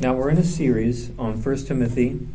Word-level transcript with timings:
Now, 0.00 0.14
we're 0.14 0.30
in 0.30 0.38
a 0.38 0.44
series 0.44 1.10
on 1.16 1.40
1 1.40 1.56
Timothy 1.58 2.26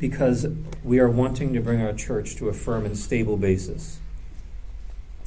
because 0.00 0.46
we 0.82 0.98
are 0.98 1.08
wanting 1.08 1.52
to 1.52 1.60
bring 1.60 1.80
our 1.80 1.92
church 1.92 2.34
to 2.36 2.48
a 2.48 2.52
firm 2.52 2.84
and 2.84 2.98
stable 2.98 3.36
basis. 3.36 4.00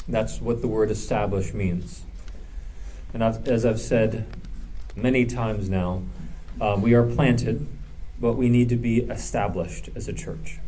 That's 0.07 0.41
what 0.41 0.61
the 0.61 0.67
word 0.67 0.91
establish 0.91 1.53
means. 1.53 2.03
And 3.13 3.23
as 3.23 3.65
I've 3.65 3.79
said 3.79 4.25
many 4.95 5.25
times 5.25 5.69
now, 5.69 6.01
uh, 6.59 6.77
we 6.77 6.93
are 6.95 7.03
planted, 7.03 7.65
but 8.19 8.33
we 8.33 8.49
need 8.49 8.67
to 8.69 8.75
be 8.75 9.01
established 9.01 9.89
as 9.95 10.09
a 10.09 10.13
church. 10.13 10.59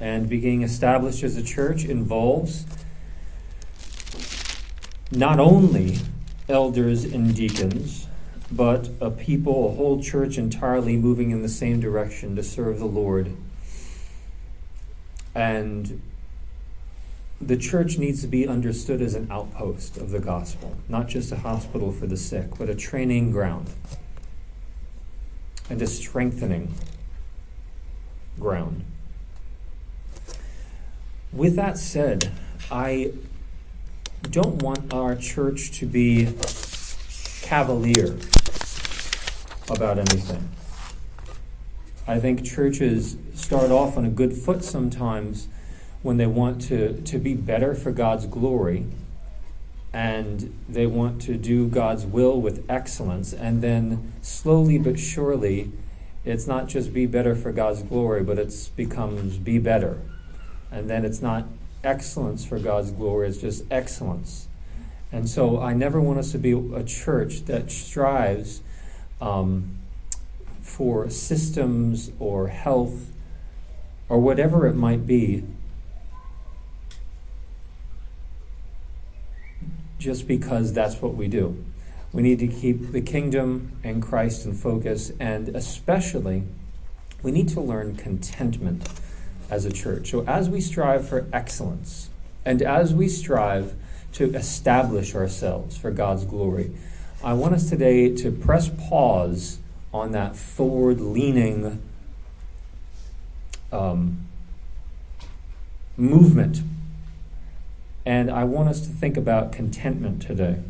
And 0.00 0.28
being 0.28 0.62
established 0.62 1.22
as 1.22 1.36
a 1.36 1.42
church 1.42 1.84
involves 1.84 2.66
not 5.10 5.40
only 5.40 5.98
elders 6.48 7.04
and 7.04 7.34
deacons, 7.34 8.07
but 8.50 8.88
a 9.00 9.10
people, 9.10 9.70
a 9.70 9.74
whole 9.74 10.02
church 10.02 10.38
entirely 10.38 10.96
moving 10.96 11.30
in 11.30 11.42
the 11.42 11.48
same 11.48 11.80
direction 11.80 12.34
to 12.36 12.42
serve 12.42 12.78
the 12.78 12.86
Lord. 12.86 13.36
And 15.34 16.00
the 17.40 17.56
church 17.56 17.98
needs 17.98 18.20
to 18.22 18.26
be 18.26 18.48
understood 18.48 19.00
as 19.00 19.14
an 19.14 19.28
outpost 19.30 19.96
of 19.96 20.10
the 20.10 20.18
gospel, 20.18 20.76
not 20.88 21.08
just 21.08 21.30
a 21.30 21.36
hospital 21.36 21.92
for 21.92 22.06
the 22.06 22.16
sick, 22.16 22.58
but 22.58 22.68
a 22.68 22.74
training 22.74 23.30
ground 23.30 23.70
and 25.70 25.80
a 25.82 25.86
strengthening 25.86 26.74
ground. 28.40 28.84
With 31.32 31.56
that 31.56 31.76
said, 31.76 32.32
I 32.70 33.12
don't 34.22 34.62
want 34.62 34.92
our 34.92 35.14
church 35.14 35.70
to 35.78 35.86
be 35.86 36.34
cavalier 37.42 38.18
about 39.70 39.98
anything. 39.98 40.48
I 42.06 42.18
think 42.18 42.44
churches 42.44 43.16
start 43.34 43.70
off 43.70 43.96
on 43.96 44.04
a 44.04 44.10
good 44.10 44.32
foot 44.32 44.64
sometimes 44.64 45.48
when 46.02 46.16
they 46.16 46.26
want 46.26 46.62
to, 46.62 47.00
to 47.02 47.18
be 47.18 47.34
better 47.34 47.74
for 47.74 47.92
God's 47.92 48.26
glory 48.26 48.86
and 49.92 50.54
they 50.68 50.86
want 50.86 51.20
to 51.22 51.36
do 51.36 51.66
God's 51.66 52.04
will 52.04 52.40
with 52.40 52.64
excellence. 52.68 53.32
And 53.32 53.62
then 53.62 54.12
slowly 54.22 54.78
but 54.78 54.98
surely, 54.98 55.72
it's 56.24 56.46
not 56.46 56.68
just 56.68 56.92
be 56.92 57.06
better 57.06 57.34
for 57.34 57.52
God's 57.52 57.82
glory, 57.82 58.22
but 58.22 58.38
it 58.38 58.70
becomes 58.76 59.38
be 59.38 59.58
better. 59.58 60.00
And 60.70 60.90
then 60.90 61.04
it's 61.04 61.22
not 61.22 61.46
excellence 61.82 62.44
for 62.44 62.58
God's 62.58 62.90
glory, 62.90 63.28
it's 63.28 63.38
just 63.38 63.64
excellence. 63.70 64.48
And 65.10 65.28
so 65.28 65.60
I 65.60 65.72
never 65.72 66.00
want 66.00 66.18
us 66.18 66.32
to 66.32 66.38
be 66.38 66.52
a 66.52 66.84
church 66.84 67.46
that 67.46 67.70
strives 67.70 68.60
um, 69.20 69.78
for 70.60 71.08
systems 71.10 72.10
or 72.18 72.48
health 72.48 73.12
or 74.08 74.18
whatever 74.18 74.66
it 74.66 74.74
might 74.74 75.06
be 75.06 75.44
just 79.98 80.28
because 80.28 80.72
that's 80.72 81.02
what 81.02 81.14
we 81.14 81.28
do. 81.28 81.64
We 82.12 82.22
need 82.22 82.38
to 82.38 82.48
keep 82.48 82.92
the 82.92 83.00
kingdom 83.00 83.72
and 83.84 84.02
Christ 84.02 84.46
in 84.46 84.54
focus, 84.54 85.12
and 85.20 85.48
especially, 85.50 86.44
we 87.22 87.32
need 87.32 87.48
to 87.50 87.60
learn 87.60 87.96
contentment 87.96 88.88
as 89.50 89.64
a 89.64 89.72
church. 89.72 90.10
So, 90.10 90.24
as 90.24 90.48
we 90.48 90.60
strive 90.60 91.06
for 91.06 91.26
excellence, 91.32 92.08
and 92.44 92.62
as 92.62 92.94
we 92.94 93.08
strive 93.08 93.74
to 94.12 94.32
establish 94.34 95.14
ourselves 95.14 95.76
for 95.76 95.90
God's 95.90 96.24
glory, 96.24 96.72
I 97.22 97.32
want 97.32 97.52
us 97.52 97.68
today 97.68 98.14
to 98.16 98.30
press 98.30 98.68
pause 98.68 99.58
on 99.92 100.12
that 100.12 100.36
forward 100.36 101.00
leaning 101.00 101.82
um, 103.72 104.26
movement. 105.96 106.60
And 108.06 108.30
I 108.30 108.44
want 108.44 108.68
us 108.68 108.80
to 108.82 108.88
think 108.88 109.16
about 109.16 109.52
contentment 109.52 110.22
today. 110.22 110.60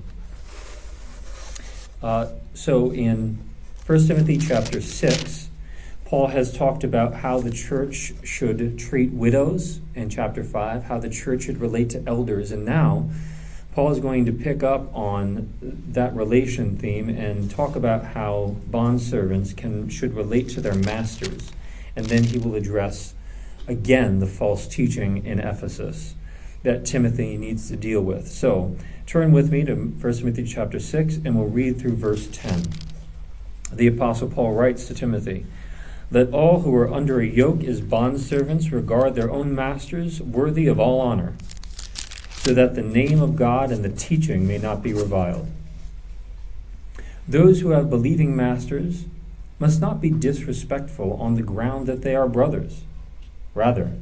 Uh, 2.03 2.29
so 2.55 2.93
in 2.93 3.39
1 3.85 4.07
Timothy 4.07 4.39
chapter 4.39 4.81
6, 4.81 5.51
Paul 6.07 6.29
has 6.29 6.51
talked 6.51 6.83
about 6.83 7.17
how 7.17 7.41
the 7.41 7.51
church 7.51 8.15
should 8.25 8.79
treat 8.79 9.11
widows 9.11 9.81
in 9.95 10.09
chapter 10.09 10.43
5, 10.43 10.85
how 10.85 10.99
the 10.99 11.11
church 11.11 11.43
should 11.43 11.61
relate 11.61 11.91
to 11.91 12.03
elders. 12.07 12.51
And 12.51 12.65
now, 12.65 13.11
Paul 13.79 13.93
is 13.93 14.01
going 14.01 14.27
to 14.27 14.33
pick 14.33 14.65
up 14.65 14.93
on 14.93 15.55
that 15.63 16.13
relation 16.17 16.77
theme 16.77 17.09
and 17.09 17.49
talk 17.49 17.77
about 17.77 18.07
how 18.07 18.57
bondservants 18.69 19.57
can 19.57 19.89
should 19.89 20.17
relate 20.17 20.49
to 20.49 20.61
their 20.61 20.75
masters. 20.75 21.53
And 21.95 22.07
then 22.07 22.25
he 22.25 22.39
will 22.39 22.57
address 22.57 23.15
again 23.69 24.19
the 24.19 24.27
false 24.27 24.67
teaching 24.67 25.25
in 25.25 25.39
Ephesus 25.39 26.17
that 26.65 26.87
Timothy 26.87 27.37
needs 27.37 27.69
to 27.69 27.77
deal 27.77 28.01
with. 28.01 28.27
So 28.27 28.77
turn 29.07 29.31
with 29.31 29.53
me 29.53 29.63
to 29.67 29.77
1 29.77 30.13
Timothy 30.13 30.43
chapter 30.43 30.81
6 30.81 31.19
and 31.25 31.37
we'll 31.37 31.47
read 31.47 31.79
through 31.79 31.95
verse 31.95 32.27
10. 32.33 32.65
The 33.73 33.87
apostle 33.87 34.29
Paul 34.29 34.55
writes 34.55 34.89
to 34.89 34.95
Timothy, 34.95 35.47
Let 36.11 36.33
all 36.33 36.63
who 36.63 36.75
are 36.75 36.93
under 36.93 37.21
a 37.21 37.27
yoke 37.27 37.63
as 37.63 37.81
bondservants 37.81 38.73
regard 38.73 39.15
their 39.15 39.31
own 39.31 39.55
masters 39.55 40.21
worthy 40.21 40.67
of 40.67 40.81
all 40.81 41.01
honor 41.01 41.37
so 42.49 42.55
that 42.55 42.75
the 42.75 42.81
name 42.81 43.21
of 43.21 43.37
God 43.37 43.71
and 43.71 43.85
the 43.85 43.91
teaching 43.91 44.49
may 44.49 44.57
not 44.57 44.83
be 44.83 44.95
reviled. 44.95 45.47
Those 47.29 47.61
who 47.61 47.73
have 47.73 47.91
believing 47.91 48.35
masters 48.35 49.05
must 49.59 49.83
not 49.83 50.01
be 50.01 50.09
disrespectful 50.09 51.13
on 51.21 51.35
the 51.35 51.43
ground 51.43 51.87
that 51.89 52.01
they 52.01 52.17
are 52.17 52.27
brothers. 52.27 52.85
Rather, 53.55 53.93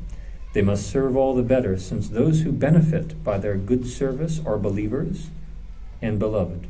they 0.52 0.62
must 0.62 0.88
serve 0.88 1.16
all 1.16 1.34
the 1.34 1.42
better, 1.42 1.76
since 1.76 2.08
those 2.08 2.42
who 2.42 2.52
benefit 2.52 3.24
by 3.24 3.36
their 3.36 3.56
good 3.56 3.84
service 3.84 4.40
are 4.46 4.58
believers 4.58 5.26
and 6.00 6.20
beloved. 6.20 6.68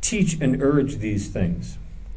Teach 0.00 0.40
and 0.40 0.62
urge 0.62 1.00
these 1.00 1.28
things. 1.28 1.76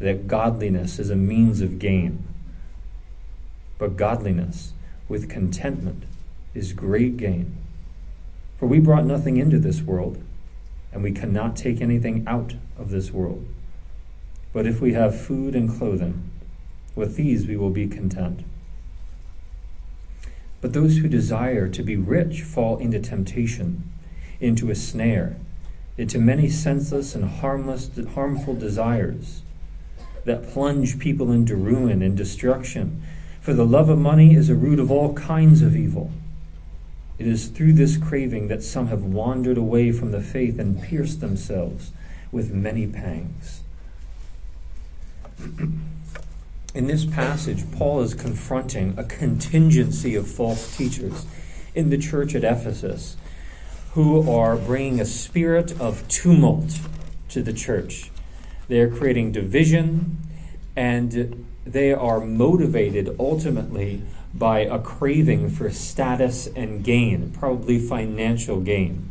that 0.00 0.26
godliness 0.26 0.98
is 0.98 1.10
a 1.10 1.16
means 1.16 1.60
of 1.60 1.78
gain. 1.78 2.24
But 3.78 3.96
godliness 3.96 4.72
with 5.08 5.28
contentment 5.28 6.04
is 6.54 6.72
great 6.72 7.16
gain. 7.16 7.56
For 8.58 8.66
we 8.66 8.80
brought 8.80 9.04
nothing 9.04 9.36
into 9.36 9.58
this 9.58 9.82
world, 9.82 10.22
and 10.92 11.02
we 11.02 11.12
cannot 11.12 11.54
take 11.54 11.80
anything 11.80 12.24
out 12.26 12.54
of 12.78 12.90
this 12.90 13.12
world. 13.12 13.46
But 14.52 14.66
if 14.66 14.80
we 14.80 14.94
have 14.94 15.20
food 15.20 15.54
and 15.54 15.70
clothing, 15.70 16.30
with 16.94 17.16
these 17.16 17.46
we 17.46 17.56
will 17.56 17.70
be 17.70 17.86
content. 17.86 18.40
But 20.60 20.72
those 20.72 20.98
who 20.98 21.08
desire 21.08 21.68
to 21.68 21.82
be 21.82 21.96
rich 21.96 22.42
fall 22.42 22.78
into 22.78 23.00
temptation, 23.00 23.90
into 24.40 24.70
a 24.70 24.74
snare, 24.74 25.36
into 25.96 26.18
many 26.18 26.48
senseless 26.48 27.14
and 27.14 27.24
harmless, 27.24 27.90
harmful 28.14 28.54
desires 28.54 29.42
that 30.24 30.48
plunge 30.50 30.98
people 30.98 31.32
into 31.32 31.56
ruin 31.56 32.02
and 32.02 32.16
destruction. 32.16 33.02
For 33.40 33.54
the 33.54 33.66
love 33.66 33.88
of 33.88 33.98
money 33.98 34.34
is 34.34 34.50
a 34.50 34.54
root 34.54 34.78
of 34.78 34.90
all 34.90 35.14
kinds 35.14 35.62
of 35.62 35.76
evil. 35.76 36.12
It 37.18 37.26
is 37.26 37.48
through 37.48 37.74
this 37.74 37.96
craving 37.96 38.48
that 38.48 38.62
some 38.62 38.86
have 38.88 39.02
wandered 39.04 39.58
away 39.58 39.92
from 39.92 40.10
the 40.10 40.22
faith 40.22 40.58
and 40.58 40.82
pierced 40.82 41.20
themselves 41.20 41.92
with 42.32 42.52
many 42.52 42.86
pangs. 42.86 43.62
In 46.72 46.86
this 46.86 47.04
passage, 47.04 47.64
Paul 47.72 48.00
is 48.00 48.14
confronting 48.14 48.94
a 48.96 49.04
contingency 49.04 50.14
of 50.14 50.28
false 50.28 50.76
teachers 50.76 51.26
in 51.74 51.90
the 51.90 51.98
church 51.98 52.34
at 52.34 52.44
Ephesus 52.44 53.16
who 53.94 54.30
are 54.30 54.56
bringing 54.56 55.00
a 55.00 55.04
spirit 55.04 55.78
of 55.80 56.06
tumult 56.06 56.78
to 57.28 57.42
the 57.42 57.52
church. 57.52 58.10
They 58.70 58.78
are 58.78 58.88
creating 58.88 59.32
division, 59.32 60.18
and 60.76 61.44
they 61.66 61.92
are 61.92 62.20
motivated 62.20 63.16
ultimately 63.18 64.02
by 64.32 64.60
a 64.60 64.78
craving 64.78 65.50
for 65.50 65.70
status 65.70 66.46
and 66.46 66.84
gain, 66.84 67.32
probably 67.32 67.80
financial 67.80 68.60
gain. 68.60 69.10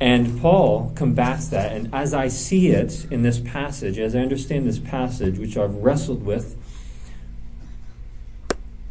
And 0.00 0.40
Paul 0.40 0.92
combats 0.94 1.48
that. 1.48 1.72
And 1.72 1.94
as 1.94 2.14
I 2.14 2.28
see 2.28 2.68
it 2.68 3.06
in 3.10 3.20
this 3.20 3.38
passage, 3.40 3.98
as 3.98 4.16
I 4.16 4.20
understand 4.20 4.66
this 4.66 4.78
passage, 4.78 5.38
which 5.38 5.58
I've 5.58 5.74
wrestled 5.74 6.24
with 6.24 6.56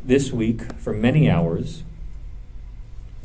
this 0.06 0.32
week 0.32 0.62
for 0.74 0.94
many 0.94 1.28
hours, 1.28 1.82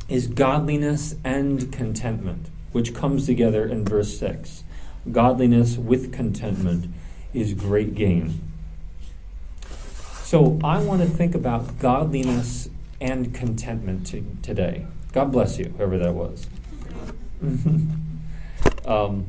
is 0.07 0.25
godliness 0.25 1.17
and 1.23 1.71
contentment, 1.71 2.47
which 2.71 2.95
comes 2.95 3.27
together 3.27 3.63
in 3.63 3.85
verse 3.85 4.17
6. 4.17 4.63
Godliness 5.11 5.77
with 5.77 6.13
contentment 6.13 6.93
is 7.33 7.53
great 7.53 7.95
gain. 7.95 8.41
So 10.23 10.59
I 10.63 10.79
want 10.79 11.01
to 11.01 11.07
think 11.07 11.33
about 11.33 11.79
godliness 11.79 12.69
and 13.01 13.33
contentment 13.33 14.05
to, 14.07 14.23
today. 14.43 14.85
God 15.11 15.31
bless 15.31 15.57
you, 15.57 15.73
whoever 15.77 15.97
that 15.97 16.13
was. 16.13 16.47
um, 18.85 19.25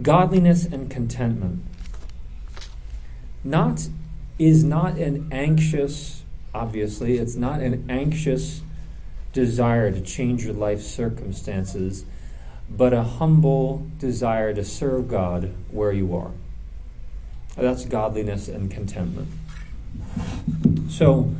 godliness 0.00 0.64
and 0.64 0.90
contentment 0.90 1.64
not 3.42 3.88
is 4.38 4.62
not 4.62 4.96
an 4.96 5.28
anxious 5.32 6.22
obviously 6.54 7.18
it's 7.18 7.34
not 7.34 7.60
an 7.60 7.84
anxious 7.88 8.62
desire 9.32 9.90
to 9.90 10.00
change 10.00 10.44
your 10.44 10.54
life 10.54 10.80
circumstances 10.80 12.04
but 12.70 12.92
a 12.92 13.02
humble 13.02 13.86
desire 13.98 14.52
to 14.54 14.64
serve 14.64 15.08
god 15.08 15.52
where 15.70 15.92
you 15.92 16.14
are 16.14 16.32
that's 17.56 17.84
godliness 17.84 18.48
and 18.48 18.70
contentment 18.70 19.28
so 20.88 21.32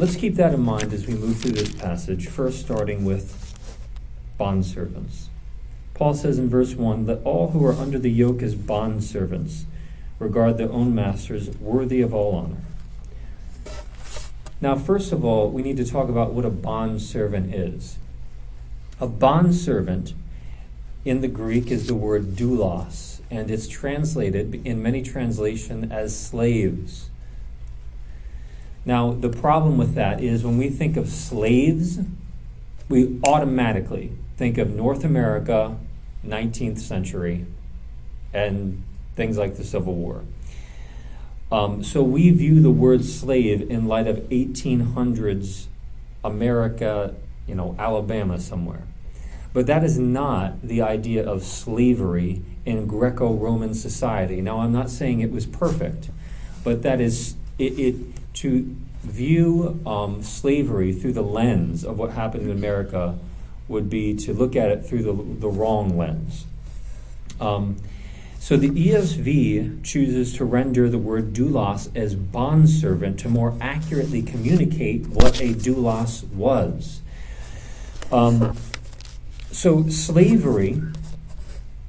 Let's 0.00 0.16
keep 0.16 0.36
that 0.36 0.54
in 0.54 0.60
mind 0.60 0.94
as 0.94 1.06
we 1.06 1.12
move 1.12 1.40
through 1.40 1.52
this 1.52 1.74
passage, 1.74 2.26
first 2.26 2.60
starting 2.60 3.04
with 3.04 3.54
bondservants. 4.40 5.26
Paul 5.92 6.14
says 6.14 6.38
in 6.38 6.48
verse 6.48 6.74
1 6.74 7.04
that 7.04 7.22
all 7.22 7.50
who 7.50 7.62
are 7.66 7.74
under 7.74 7.98
the 7.98 8.10
yoke 8.10 8.40
as 8.40 8.54
bondservants 8.54 9.64
regard 10.18 10.56
their 10.56 10.72
own 10.72 10.94
masters 10.94 11.50
worthy 11.58 12.00
of 12.00 12.14
all 12.14 12.34
honor. 12.34 12.62
Now, 14.62 14.76
first 14.76 15.12
of 15.12 15.22
all, 15.22 15.50
we 15.50 15.60
need 15.60 15.76
to 15.76 15.84
talk 15.84 16.08
about 16.08 16.32
what 16.32 16.46
a 16.46 16.50
bondservant 16.50 17.54
is. 17.54 17.98
A 19.00 19.06
bondservant 19.06 20.12
in 21.06 21.22
the 21.22 21.28
Greek 21.28 21.70
is 21.70 21.86
the 21.86 21.94
word 21.94 22.36
doulos, 22.36 23.20
and 23.30 23.50
it's 23.50 23.66
translated 23.66 24.60
in 24.66 24.82
many 24.82 25.02
translations 25.02 25.90
as 25.90 26.18
slaves. 26.18 27.08
Now, 28.84 29.12
the 29.12 29.30
problem 29.30 29.78
with 29.78 29.94
that 29.94 30.22
is 30.22 30.44
when 30.44 30.58
we 30.58 30.68
think 30.68 30.98
of 30.98 31.08
slaves, 31.08 32.00
we 32.88 33.20
automatically 33.24 34.12
think 34.36 34.58
of 34.58 34.74
North 34.74 35.04
America, 35.04 35.78
19th 36.26 36.78
century, 36.78 37.46
and 38.34 38.82
things 39.16 39.38
like 39.38 39.56
the 39.56 39.64
Civil 39.64 39.94
War. 39.94 40.24
Um, 41.50 41.82
so 41.82 42.02
we 42.02 42.30
view 42.30 42.60
the 42.60 42.70
word 42.70 43.04
slave 43.04 43.70
in 43.70 43.86
light 43.86 44.06
of 44.06 44.16
1800s 44.28 45.66
America, 46.22 47.14
you 47.50 47.56
know, 47.56 47.74
Alabama 47.80 48.38
somewhere. 48.38 48.84
But 49.52 49.66
that 49.66 49.82
is 49.82 49.98
not 49.98 50.62
the 50.62 50.82
idea 50.82 51.28
of 51.28 51.42
slavery 51.42 52.42
in 52.64 52.86
Greco 52.86 53.34
Roman 53.34 53.74
society. 53.74 54.40
Now, 54.40 54.60
I'm 54.60 54.72
not 54.72 54.88
saying 54.88 55.20
it 55.20 55.32
was 55.32 55.46
perfect, 55.46 56.10
but 56.62 56.82
that 56.82 57.00
is, 57.00 57.34
it, 57.58 57.76
it 57.76 57.96
to 58.34 58.76
view 59.02 59.80
um, 59.84 60.22
slavery 60.22 60.92
through 60.92 61.14
the 61.14 61.22
lens 61.22 61.84
of 61.84 61.98
what 61.98 62.12
happened 62.12 62.44
in 62.44 62.52
America 62.52 63.18
would 63.66 63.90
be 63.90 64.14
to 64.14 64.32
look 64.32 64.54
at 64.54 64.70
it 64.70 64.86
through 64.86 65.02
the, 65.02 65.40
the 65.40 65.48
wrong 65.48 65.98
lens. 65.98 66.46
Um, 67.40 67.78
so 68.38 68.56
the 68.56 68.70
ESV 68.70 69.84
chooses 69.84 70.34
to 70.36 70.44
render 70.44 70.88
the 70.88 70.98
word 70.98 71.32
doulos 71.32 71.94
as 71.96 72.14
bondservant 72.14 73.18
to 73.20 73.28
more 73.28 73.56
accurately 73.60 74.22
communicate 74.22 75.08
what 75.08 75.40
a 75.40 75.54
doulos 75.54 76.26
was. 76.28 77.00
Um, 78.12 78.56
so 79.52 79.88
slavery 79.88 80.82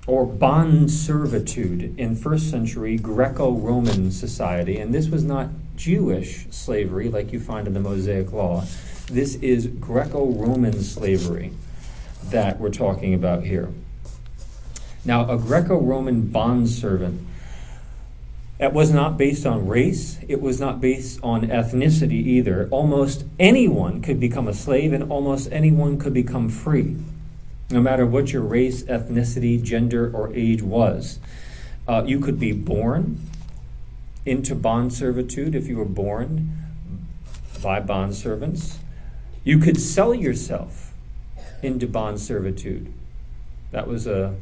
or 0.07 0.25
bond 0.25 0.91
servitude 0.91 1.97
in 1.97 2.15
first 2.15 2.49
century 2.49 2.97
Greco 2.97 3.51
Roman 3.51 4.11
society, 4.11 4.77
and 4.77 4.93
this 4.93 5.09
was 5.09 5.23
not 5.23 5.49
Jewish 5.75 6.47
slavery 6.49 7.09
like 7.09 7.31
you 7.31 7.39
find 7.39 7.67
in 7.67 7.73
the 7.73 7.79
Mosaic 7.79 8.31
Law. 8.31 8.65
This 9.07 9.35
is 9.35 9.67
Greco 9.67 10.27
Roman 10.27 10.83
slavery 10.83 11.53
that 12.25 12.59
we're 12.59 12.69
talking 12.69 13.13
about 13.13 13.43
here. 13.43 13.69
Now, 15.03 15.29
a 15.29 15.37
Greco 15.37 15.79
Roman 15.79 16.27
bondservant. 16.27 17.27
That 18.61 18.73
was 18.73 18.91
not 18.91 19.17
based 19.17 19.47
on 19.47 19.65
race. 19.65 20.19
It 20.27 20.39
was 20.39 20.59
not 20.59 20.79
based 20.79 21.19
on 21.23 21.47
ethnicity 21.47 22.23
either. 22.27 22.67
Almost 22.69 23.25
anyone 23.39 24.03
could 24.03 24.19
become 24.19 24.47
a 24.47 24.53
slave, 24.53 24.93
and 24.93 25.11
almost 25.11 25.51
anyone 25.51 25.97
could 25.97 26.13
become 26.13 26.47
free, 26.47 26.95
no 27.71 27.81
matter 27.81 28.05
what 28.05 28.31
your 28.31 28.43
race, 28.43 28.83
ethnicity, 28.83 29.59
gender, 29.59 30.15
or 30.15 30.31
age 30.35 30.61
was. 30.61 31.17
Uh, 31.87 32.03
you 32.05 32.19
could 32.19 32.39
be 32.39 32.51
born 32.51 33.19
into 34.27 34.53
bond 34.53 34.93
servitude 34.93 35.55
if 35.55 35.65
you 35.65 35.77
were 35.77 35.83
born 35.83 36.55
by 37.63 37.79
bond 37.79 38.13
servants. 38.13 38.77
You 39.43 39.57
could 39.57 39.81
sell 39.81 40.13
yourself 40.13 40.93
into 41.63 41.87
bond 41.87 42.19
servitude. 42.19 42.93
That 43.71 43.87
was 43.87 44.05
a 44.05 44.35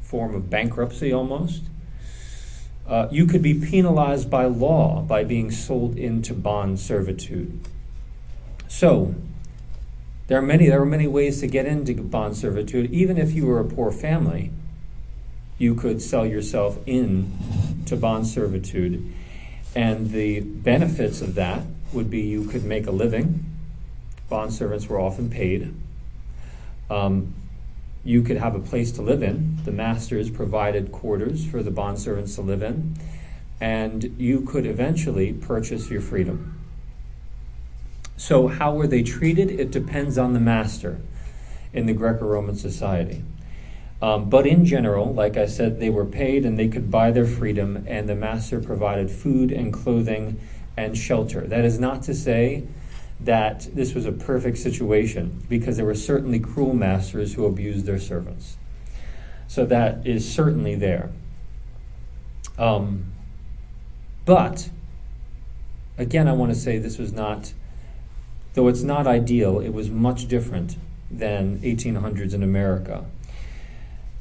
form 0.00 0.36
of 0.36 0.48
bankruptcy 0.48 1.12
almost. 1.12 1.62
Uh, 2.86 3.08
you 3.10 3.26
could 3.26 3.42
be 3.42 3.54
penalized 3.54 4.28
by 4.30 4.44
law 4.44 5.00
by 5.02 5.24
being 5.24 5.50
sold 5.50 5.96
into 5.96 6.34
bond 6.34 6.78
servitude. 6.80 7.60
So, 8.68 9.14
there 10.26 10.38
are 10.38 10.42
many 10.42 10.66
there 10.66 10.80
are 10.80 10.86
many 10.86 11.06
ways 11.06 11.40
to 11.40 11.46
get 11.46 11.66
into 11.66 11.94
bond 11.94 12.36
servitude, 12.36 12.90
even 12.90 13.18
if 13.18 13.32
you 13.32 13.46
were 13.46 13.60
a 13.60 13.64
poor 13.64 13.92
family 13.92 14.50
you 15.62 15.76
could 15.76 16.02
sell 16.02 16.26
yourself 16.26 16.76
in 16.86 17.32
to 17.86 17.96
bond 17.96 18.26
servitude. 18.26 19.12
And 19.76 20.10
the 20.10 20.40
benefits 20.40 21.20
of 21.22 21.36
that 21.36 21.62
would 21.92 22.10
be 22.10 22.22
you 22.22 22.46
could 22.46 22.64
make 22.64 22.88
a 22.88 22.90
living. 22.90 23.44
Bond 24.28 24.52
servants 24.52 24.88
were 24.88 24.98
often 24.98 25.30
paid. 25.30 25.72
Um, 26.90 27.34
you 28.04 28.22
could 28.22 28.36
have 28.36 28.54
a 28.54 28.60
place 28.60 28.92
to 28.92 29.02
live 29.02 29.22
in. 29.22 29.58
The 29.64 29.72
masters 29.72 30.30
provided 30.30 30.92
quarters 30.92 31.46
for 31.46 31.62
the 31.62 31.70
bond 31.70 31.98
servants 31.98 32.34
to 32.36 32.42
live 32.42 32.62
in. 32.62 32.96
And 33.60 34.16
you 34.18 34.40
could 34.40 34.66
eventually 34.66 35.32
purchase 35.32 35.88
your 35.88 36.00
freedom. 36.00 36.58
So, 38.16 38.48
how 38.48 38.74
were 38.74 38.86
they 38.86 39.02
treated? 39.02 39.50
It 39.50 39.70
depends 39.70 40.18
on 40.18 40.32
the 40.32 40.40
master 40.40 41.00
in 41.72 41.86
the 41.86 41.92
Greco 41.92 42.26
Roman 42.26 42.56
society. 42.56 43.22
Um, 44.00 44.28
but 44.28 44.46
in 44.46 44.64
general, 44.64 45.14
like 45.14 45.36
I 45.36 45.46
said, 45.46 45.78
they 45.78 45.90
were 45.90 46.04
paid 46.04 46.44
and 46.44 46.58
they 46.58 46.68
could 46.68 46.90
buy 46.90 47.12
their 47.12 47.24
freedom, 47.24 47.84
and 47.86 48.08
the 48.08 48.16
master 48.16 48.60
provided 48.60 49.10
food 49.10 49.52
and 49.52 49.72
clothing 49.72 50.40
and 50.76 50.98
shelter. 50.98 51.42
That 51.42 51.64
is 51.64 51.78
not 51.78 52.02
to 52.04 52.14
say 52.14 52.64
that 53.24 53.68
this 53.74 53.94
was 53.94 54.06
a 54.06 54.12
perfect 54.12 54.58
situation, 54.58 55.44
because 55.48 55.76
there 55.76 55.86
were 55.86 55.94
certainly 55.94 56.40
cruel 56.40 56.74
masters 56.74 57.34
who 57.34 57.46
abused 57.46 57.86
their 57.86 57.98
servants. 57.98 58.56
So 59.46 59.64
that 59.66 60.06
is 60.06 60.30
certainly 60.30 60.74
there. 60.74 61.10
Um, 62.58 63.12
but, 64.24 64.70
again, 65.98 66.28
I 66.28 66.32
want 66.32 66.52
to 66.52 66.58
say 66.58 66.78
this 66.78 66.98
was 66.98 67.12
not, 67.12 67.52
though 68.54 68.68
it's 68.68 68.82
not 68.82 69.06
ideal, 69.06 69.60
it 69.60 69.70
was 69.70 69.90
much 69.90 70.26
different 70.28 70.76
than 71.10 71.58
1800s 71.58 72.34
in 72.34 72.42
America. 72.42 73.04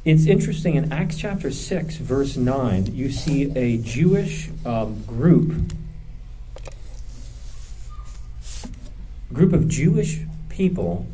It's 0.04 0.26
interesting 0.26 0.76
in 0.76 0.92
Acts 0.92 1.18
chapter 1.18 1.52
6, 1.52 1.98
verse 1.98 2.36
9, 2.36 2.88
you 2.88 3.12
see 3.12 3.56
a 3.56 3.78
Jewish 3.78 4.50
um, 4.66 5.04
group, 5.04 5.74
group 9.34 9.54
of 9.54 9.68
Jewish 9.68 10.22
people 10.50 11.08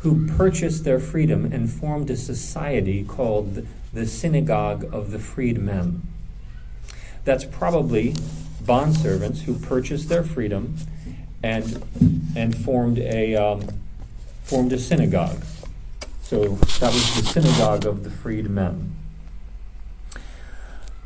who 0.00 0.26
purchased 0.36 0.84
their 0.84 1.00
freedom 1.00 1.50
and 1.50 1.70
formed 1.70 2.10
a 2.10 2.16
society 2.16 3.04
called 3.04 3.66
the 3.92 4.06
Synagogue 4.06 4.84
of 4.92 5.10
the 5.10 5.18
Freedmen. 5.18 6.02
That's 7.24 7.44
probably 7.44 8.12
bondservants 8.62 9.42
who 9.42 9.54
purchased 9.54 10.08
their 10.08 10.22
freedom 10.22 10.76
and, 11.42 11.82
and 12.36 12.56
formed, 12.56 12.98
a, 12.98 13.34
um, 13.34 13.62
formed 14.42 14.72
a 14.72 14.78
synagogue. 14.78 15.42
So 16.22 16.40
that 16.80 16.92
was 16.92 17.22
the 17.22 17.26
synagogue 17.26 17.86
of 17.86 18.04
the 18.04 18.10
freedmen. 18.10 18.94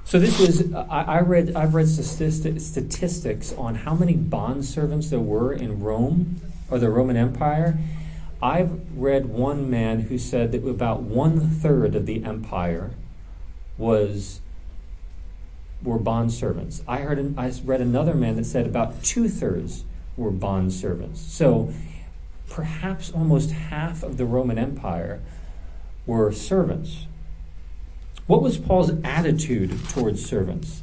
So 0.08 0.18
this 0.18 0.40
was 0.40 0.72
I, 0.72 1.02
I 1.02 1.20
read 1.20 1.54
I've 1.54 1.74
read 1.74 1.86
statistics 1.86 3.52
on 3.52 3.74
how 3.74 3.94
many 3.94 4.14
bond 4.14 4.64
servants 4.64 5.10
there 5.10 5.20
were 5.20 5.52
in 5.52 5.80
Rome 5.80 6.40
or 6.70 6.78
the 6.78 6.88
Roman 6.88 7.18
Empire, 7.18 7.78
I've 8.40 8.80
read 8.96 9.26
one 9.26 9.68
man 9.68 10.00
who 10.00 10.16
said 10.16 10.52
that 10.52 10.66
about 10.66 11.02
one 11.02 11.50
third 11.50 11.94
of 11.94 12.06
the 12.06 12.24
empire 12.24 12.92
was 13.76 14.40
were 15.82 15.98
bond 15.98 16.32
servants. 16.32 16.82
I 16.88 17.00
heard 17.00 17.34
I 17.36 17.52
read 17.62 17.82
another 17.82 18.14
man 18.14 18.36
that 18.36 18.46
said 18.46 18.64
about 18.64 19.04
two 19.04 19.28
thirds 19.28 19.84
were 20.16 20.30
bond 20.30 20.72
servants. 20.72 21.20
So 21.20 21.70
perhaps 22.48 23.12
almost 23.12 23.50
half 23.50 24.02
of 24.02 24.16
the 24.16 24.24
Roman 24.24 24.56
Empire 24.56 25.20
were 26.06 26.32
servants. 26.32 27.07
What 28.28 28.42
was 28.42 28.58
Paul's 28.58 28.90
attitude 29.02 29.88
towards 29.88 30.22
servants? 30.24 30.82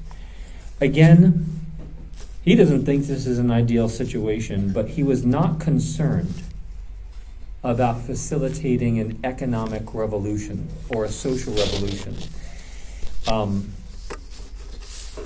Again, 0.82 1.62
he 2.44 2.56
doesn't 2.56 2.86
think 2.86 3.06
this 3.06 3.28
is 3.28 3.38
an 3.38 3.52
ideal 3.52 3.88
situation, 3.88 4.74
but 4.74 4.90
he 4.90 5.04
was 5.04 5.24
not 5.24 5.60
concerned 5.60 6.42
about 7.64 8.02
facilitating 8.02 9.00
an 9.00 9.20
economic 9.24 9.94
revolution 9.94 10.68
or 10.90 11.06
a 11.06 11.10
social 11.10 11.54
revolution. 11.54 12.18
Um, 13.28 13.74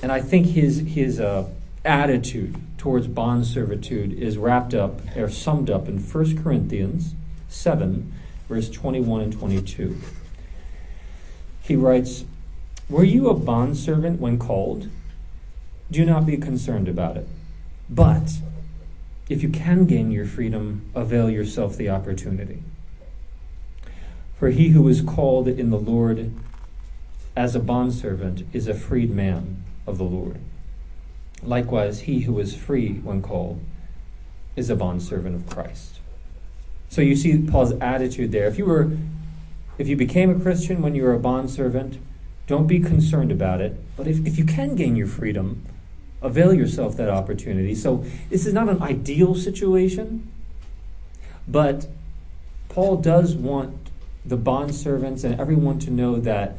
and 0.04 0.12
I 0.12 0.20
think 0.20 0.48
his, 0.48 0.80
his 0.80 1.22
uh, 1.22 1.48
attitude 1.86 2.58
towards 2.78 3.08
bond 3.08 3.46
servitude 3.48 4.12
is 4.12 4.38
wrapped 4.38 4.74
up 4.74 5.00
or 5.16 5.30
summed 5.30 5.70
up 5.70 5.88
in 5.88 6.00
1 6.00 6.44
Corinthians 6.44 7.14
7, 7.48 8.12
verse 8.50 8.70
21 8.70 9.22
and 9.22 9.34
22. 9.34 10.02
He 11.70 11.76
writes, 11.76 12.26
Were 12.90 13.04
you 13.04 13.30
a 13.30 13.36
bondservant 13.36 14.20
when 14.20 14.40
called? 14.40 14.90
Do 15.92 16.04
not 16.04 16.26
be 16.26 16.36
concerned 16.36 16.88
about 16.88 17.16
it. 17.16 17.28
But 17.88 18.40
if 19.30 19.44
you 19.44 19.50
can 19.50 19.86
gain 19.86 20.10
your 20.10 20.26
freedom, 20.26 20.90
avail 20.96 21.30
yourself 21.30 21.78
the 21.78 21.88
opportunity. 21.88 22.64
For 24.36 24.50
he 24.50 24.70
who 24.70 24.88
is 24.88 25.04
called 25.04 25.48
in 25.48 25.70
the 25.70 25.78
Lord 25.78 26.34
as 27.38 27.56
a 27.56 27.60
bondservant 27.60 28.48
is 28.52 28.68
a 28.68 28.74
freed 28.74 29.12
man 29.12 29.64
of 29.86 30.00
the 30.00 30.04
Lord. 30.04 30.40
Likewise, 31.44 32.02
he 32.02 32.22
who 32.22 32.40
is 32.40 32.56
free 32.56 32.94
when 32.94 33.22
called 33.22 33.62
is 34.56 34.72
a 34.72 34.76
bondservant 34.76 35.36
of 35.36 35.48
Christ. 35.48 36.00
So 36.90 37.02
you 37.04 37.16
see 37.16 37.38
Paul's 37.38 37.74
attitude 37.74 38.32
there. 38.32 38.48
If 38.48 38.58
you 38.58 38.66
were 38.66 38.92
if 39.80 39.88
you 39.88 39.96
became 39.96 40.30
a 40.30 40.40
Christian 40.40 40.82
when 40.84 40.94
you 40.94 41.04
were 41.04 41.14
a 41.14 41.20
bondservant, 41.20 41.98
don't 42.46 42.68
be 42.68 42.80
concerned 42.80 43.32
about 43.32 43.62
it. 43.62 43.78
But 43.96 44.08
if, 44.08 44.26
if 44.28 44.38
you 44.38 44.44
can 44.44 44.76
gain 44.76 44.96
your 44.96 45.08
freedom, 45.08 45.66
avail 46.22 46.54
yourself 46.54 46.98
that 46.98 47.10
opportunity. 47.10 47.74
So 47.74 48.06
this 48.30 48.46
is 48.46 48.54
not 48.54 48.68
an 48.68 48.84
ideal 48.84 49.36
situation, 49.36 50.30
but 51.48 51.88
Paul 52.68 52.98
does 52.98 53.36
want 53.36 53.90
the 54.26 54.38
bondservants 54.38 55.24
and 55.24 55.40
everyone 55.40 55.80
to 55.80 55.92
know 55.92 56.20
that 56.20 56.58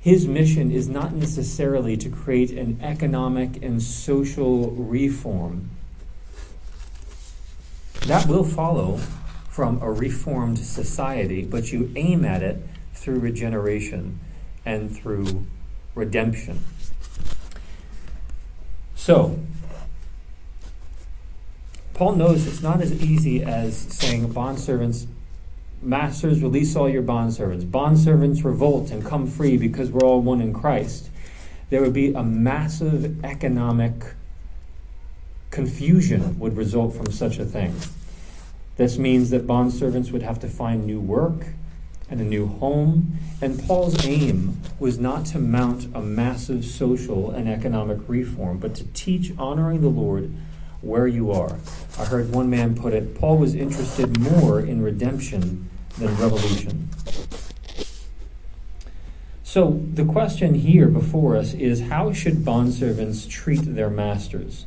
his 0.00 0.26
mission 0.26 0.70
is 0.70 0.88
not 0.88 1.14
necessarily 1.14 1.96
to 1.96 2.08
create 2.08 2.50
an 2.50 2.78
economic 2.82 3.62
and 3.62 3.80
social 3.80 4.72
reform. 4.72 5.70
That 8.06 8.26
will 8.26 8.44
follow 8.44 9.00
from 9.56 9.80
a 9.80 9.90
reformed 9.90 10.58
society, 10.58 11.42
but 11.42 11.72
you 11.72 11.90
aim 11.96 12.26
at 12.26 12.42
it 12.42 12.58
through 12.92 13.18
regeneration 13.18 14.20
and 14.66 14.94
through 14.94 15.46
redemption. 15.94 16.62
So, 18.94 19.38
Paul 21.94 22.16
knows 22.16 22.46
it's 22.46 22.60
not 22.60 22.82
as 22.82 23.02
easy 23.02 23.42
as 23.42 23.74
saying 23.78 24.28
bondservants 24.34 25.06
Masters, 25.80 26.42
release 26.42 26.74
all 26.76 26.88
your 26.88 27.02
bondservants. 27.02 27.64
Bondservants, 27.64 28.44
revolt 28.44 28.90
and 28.90 29.04
come 29.04 29.26
free 29.26 29.56
because 29.56 29.90
we're 29.90 30.06
all 30.06 30.20
one 30.20 30.40
in 30.42 30.52
Christ. 30.52 31.08
There 31.70 31.80
would 31.80 31.92
be 31.94 32.12
a 32.12 32.22
massive 32.22 33.24
economic 33.24 33.94
confusion 35.50 36.38
would 36.38 36.56
result 36.56 36.94
from 36.94 37.10
such 37.10 37.38
a 37.38 37.44
thing. 37.44 37.74
This 38.76 38.98
means 38.98 39.30
that 39.30 39.46
bondservants 39.46 40.12
would 40.12 40.22
have 40.22 40.38
to 40.40 40.48
find 40.48 40.86
new 40.86 41.00
work 41.00 41.46
and 42.10 42.20
a 42.20 42.24
new 42.24 42.46
home. 42.46 43.18
And 43.40 43.62
Paul's 43.66 44.06
aim 44.06 44.60
was 44.78 44.98
not 44.98 45.26
to 45.26 45.38
mount 45.38 45.86
a 45.94 46.00
massive 46.00 46.64
social 46.64 47.30
and 47.30 47.48
economic 47.48 47.98
reform, 48.06 48.58
but 48.58 48.74
to 48.76 48.84
teach 48.88 49.32
honoring 49.38 49.80
the 49.80 49.88
Lord 49.88 50.32
where 50.82 51.06
you 51.06 51.32
are. 51.32 51.58
I 51.98 52.04
heard 52.04 52.32
one 52.32 52.50
man 52.50 52.76
put 52.76 52.92
it 52.92 53.18
Paul 53.18 53.38
was 53.38 53.54
interested 53.54 54.20
more 54.20 54.60
in 54.60 54.82
redemption 54.82 55.68
than 55.98 56.16
revolution. 56.16 56.90
So 59.42 59.80
the 59.94 60.04
question 60.04 60.54
here 60.54 60.88
before 60.88 61.34
us 61.36 61.54
is 61.54 61.88
how 61.88 62.12
should 62.12 62.44
bondservants 62.44 63.28
treat 63.28 63.74
their 63.74 63.88
masters? 63.88 64.66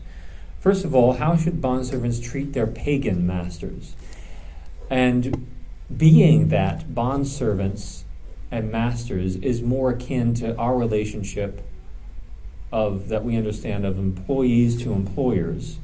First 0.59 0.83
of 0.83 0.93
all, 0.93 1.13
how 1.13 1.37
should 1.37 1.61
bondservants 1.61 2.21
treat 2.23 2.53
their 2.53 2.67
pagan 2.67 3.25
masters? 3.25 3.95
And 4.89 5.47
being 5.95 6.49
that 6.49 6.89
bondservants 6.89 8.03
and 8.51 8.71
masters 8.71 9.35
is 9.37 9.61
more 9.61 9.91
akin 9.91 10.33
to 10.35 10.55
our 10.57 10.77
relationship 10.77 11.61
of 12.71 13.07
that 13.09 13.23
we 13.23 13.37
understand 13.37 13.85
of 13.85 13.97
employees 13.97 14.81
to 14.83 14.93
employers, 14.93 15.77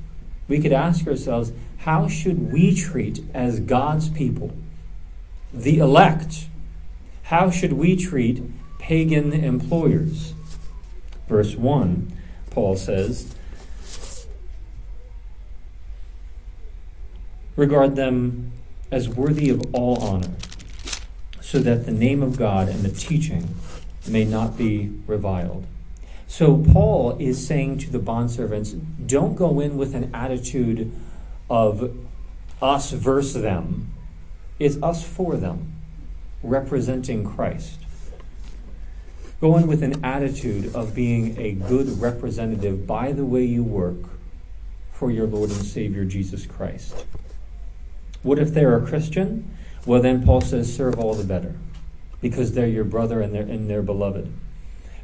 we 0.47 0.59
could 0.59 0.73
ask 0.73 1.07
ourselves, 1.07 1.51
how 1.79 2.07
should 2.07 2.51
we 2.51 2.75
treat 2.75 3.23
as 3.33 3.59
God's 3.59 4.09
people 4.09 4.55
the 5.53 5.77
elect, 5.77 6.47
how 7.23 7.49
should 7.49 7.73
we 7.73 7.95
treat 7.95 8.43
pagan 8.77 9.31
employers? 9.31 10.33
Verse 11.27 11.55
1, 11.55 12.11
Paul 12.51 12.75
says, 12.75 13.34
Regard 17.55 17.95
them 17.95 18.51
as 18.91 19.09
worthy 19.09 19.49
of 19.49 19.63
all 19.73 19.97
honor, 20.03 20.31
so 21.41 21.59
that 21.59 21.85
the 21.85 21.91
name 21.91 22.21
of 22.21 22.37
God 22.37 22.67
and 22.67 22.83
the 22.83 22.89
teaching 22.89 23.55
may 24.07 24.25
not 24.25 24.57
be 24.57 24.91
reviled. 25.07 25.65
So 26.27 26.57
Paul 26.57 27.17
is 27.19 27.45
saying 27.45 27.79
to 27.79 27.91
the 27.91 27.99
bondservants, 27.99 28.79
don't 29.05 29.35
go 29.35 29.59
in 29.59 29.77
with 29.77 29.95
an 29.95 30.13
attitude 30.13 30.91
of 31.49 31.95
us 32.61 32.91
versus 32.91 33.41
them, 33.41 33.91
It's 34.59 34.81
us 34.81 35.03
for 35.07 35.35
them, 35.35 35.73
representing 36.41 37.23
Christ. 37.23 37.79
Go 39.41 39.57
in 39.57 39.67
with 39.67 39.83
an 39.83 40.03
attitude 40.03 40.73
of 40.73 40.95
being 40.95 41.37
a 41.39 41.51
good 41.51 42.01
representative 42.01 42.87
by 42.87 43.11
the 43.11 43.25
way 43.25 43.43
you 43.43 43.63
work 43.63 43.97
for 44.91 45.11
your 45.11 45.27
Lord 45.27 45.51
and 45.51 45.63
Savior 45.63 46.05
Jesus 46.05 46.45
Christ. 46.45 47.05
What 48.25 48.39
if 48.39 48.55
they're 48.55 48.75
a 48.75 48.83
Christian? 48.83 49.55
Well, 49.85 50.01
then 50.01 50.25
Paul 50.25 50.41
says, 50.41 50.75
serve 50.75 50.97
all 50.97 51.13
the 51.13 51.23
better 51.23 51.53
because 52.21 52.53
they're 52.53 52.65
your 52.65 52.83
brother 52.83 53.21
and 53.21 53.35
they're, 53.35 53.43
and 53.43 53.69
they're 53.69 53.83
beloved. 53.83 54.33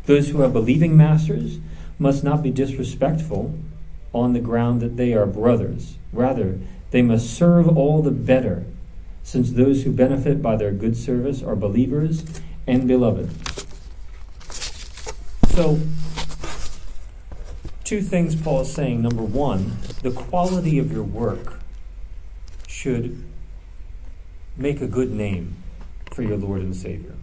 Those 0.07 0.29
who 0.29 0.41
have 0.41 0.53
believing 0.53 0.97
masters 0.97 1.59
must 1.99 2.23
not 2.23 2.41
be 2.41 2.49
disrespectful 2.49 3.59
on 4.11 4.33
the 4.33 4.39
ground 4.39 4.81
that 4.81 4.97
they 4.97 5.13
are 5.13 5.27
brothers. 5.27 5.99
Rather, 6.11 6.57
they 6.89 7.03
must 7.03 7.31
serve 7.31 7.77
all 7.77 8.01
the 8.01 8.09
better 8.09 8.65
since 9.21 9.51
those 9.51 9.83
who 9.83 9.91
benefit 9.91 10.41
by 10.41 10.55
their 10.55 10.71
good 10.71 10.97
service 10.97 11.43
are 11.43 11.55
believers 11.55 12.25
and 12.65 12.87
beloved. 12.87 13.29
So, 15.49 15.79
two 17.83 18.01
things 18.01 18.35
Paul 18.35 18.61
is 18.61 18.73
saying. 18.73 19.03
Number 19.03 19.21
one, 19.21 19.77
the 20.01 20.09
quality 20.09 20.79
of 20.79 20.91
your 20.91 21.03
work 21.03 21.60
should 22.81 23.23
make 24.57 24.81
a 24.81 24.87
good 24.87 25.11
name 25.11 25.55
for 26.11 26.23
your 26.23 26.37
Lord 26.37 26.61
and 26.61 26.75
Savior. 26.75 27.13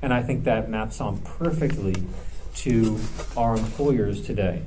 And 0.00 0.14
I 0.14 0.22
think 0.22 0.44
that 0.44 0.70
maps 0.70 0.98
on 0.98 1.18
perfectly 1.18 1.94
to 2.56 2.98
our 3.36 3.54
employers 3.54 4.22
today. 4.22 4.62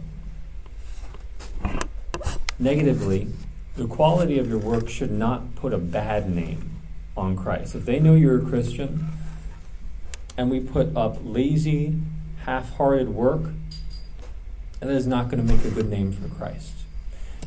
Negatively, 2.60 3.30
the 3.76 3.88
quality 3.88 4.38
of 4.38 4.48
your 4.48 4.60
work 4.60 4.90
should 4.90 5.12
not 5.12 5.56
put 5.56 5.74
a 5.74 5.80
bad 5.80 6.30
name 6.30 6.80
on 7.16 7.36
Christ. 7.36 7.74
If 7.74 7.86
they 7.86 8.00
know 8.00 8.14
you're 8.14 8.40
a 8.40 8.46
Christian 8.46 9.08
and 10.38 10.52
we 10.52 10.60
put 10.60 10.96
up 10.96 11.18
lazy, 11.24 12.00
half 12.46 12.76
hearted 12.76 13.10
work, 13.10 13.50
that 14.82 14.90
is 14.90 15.08
not 15.08 15.32
going 15.32 15.46
to 15.46 15.54
make 15.54 15.66
a 15.66 15.72
good 15.72 15.90
name 15.90 16.12
for 16.12 16.30
Christ. 16.30 16.74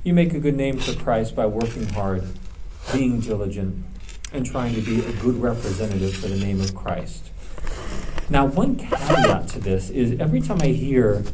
You 0.02 0.14
make 0.14 0.32
a 0.32 0.40
good 0.40 0.56
name 0.56 0.78
for 0.78 0.94
Christ 0.94 1.36
by 1.36 1.44
working 1.44 1.86
hard, 1.90 2.24
being 2.90 3.20
diligent, 3.20 3.84
and 4.32 4.46
trying 4.46 4.74
to 4.74 4.80
be 4.80 5.00
a 5.04 5.12
good 5.20 5.36
representative 5.36 6.14
for 6.14 6.28
the 6.28 6.38
name 6.38 6.58
of 6.60 6.74
Christ. 6.74 7.30
Now, 8.30 8.46
one 8.46 8.76
caveat 8.76 9.48
to 9.48 9.60
this 9.60 9.90
is 9.90 10.18
every 10.18 10.40
time 10.40 10.62
I 10.62 10.68
hear 10.68 11.24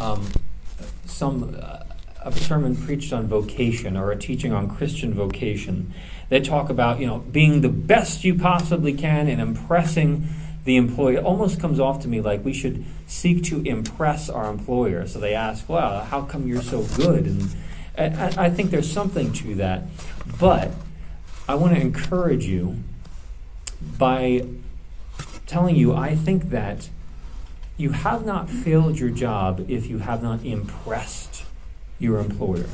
um, 0.00 0.26
some 1.04 1.56
uh, 1.62 1.84
a 2.24 2.32
sermon 2.32 2.76
preached 2.76 3.12
on 3.12 3.28
vocation 3.28 3.96
or 3.96 4.10
a 4.10 4.16
teaching 4.16 4.52
on 4.52 4.68
Christian 4.68 5.14
vocation. 5.14 5.94
They 6.30 6.40
talk 6.40 6.68
about, 6.68 6.98
you 6.98 7.06
know, 7.06 7.18
being 7.18 7.60
the 7.60 7.68
best 7.68 8.24
you 8.24 8.36
possibly 8.36 8.92
can 8.92 9.28
and 9.28 9.40
impressing 9.40 10.28
the 10.64 10.76
employer. 10.76 11.18
It 11.18 11.24
almost 11.24 11.60
comes 11.60 11.80
off 11.80 12.00
to 12.02 12.08
me 12.08 12.20
like 12.20 12.44
we 12.44 12.52
should 12.52 12.84
seek 13.06 13.42
to 13.44 13.62
impress 13.62 14.30
our 14.30 14.50
employer. 14.50 15.06
So 15.06 15.18
they 15.18 15.34
ask, 15.34 15.68
well, 15.68 16.04
how 16.04 16.22
come 16.22 16.46
you're 16.46 16.62
so 16.62 16.82
good? 16.96 17.26
And 17.26 17.56
I, 17.98 18.46
I 18.46 18.50
think 18.50 18.70
there's 18.70 18.90
something 18.90 19.32
to 19.32 19.54
that. 19.56 19.84
But 20.38 20.70
I 21.48 21.54
want 21.56 21.74
to 21.74 21.80
encourage 21.80 22.44
you 22.46 22.78
by 23.98 24.46
telling 25.46 25.76
you 25.76 25.94
I 25.94 26.14
think 26.14 26.50
that 26.50 26.88
you 27.76 27.90
have 27.90 28.24
not 28.24 28.48
failed 28.48 28.98
your 28.98 29.10
job 29.10 29.66
if 29.68 29.86
you 29.86 29.98
have 29.98 30.22
not 30.22 30.44
impressed 30.44 31.44
your 31.98 32.18
employer. 32.20 32.68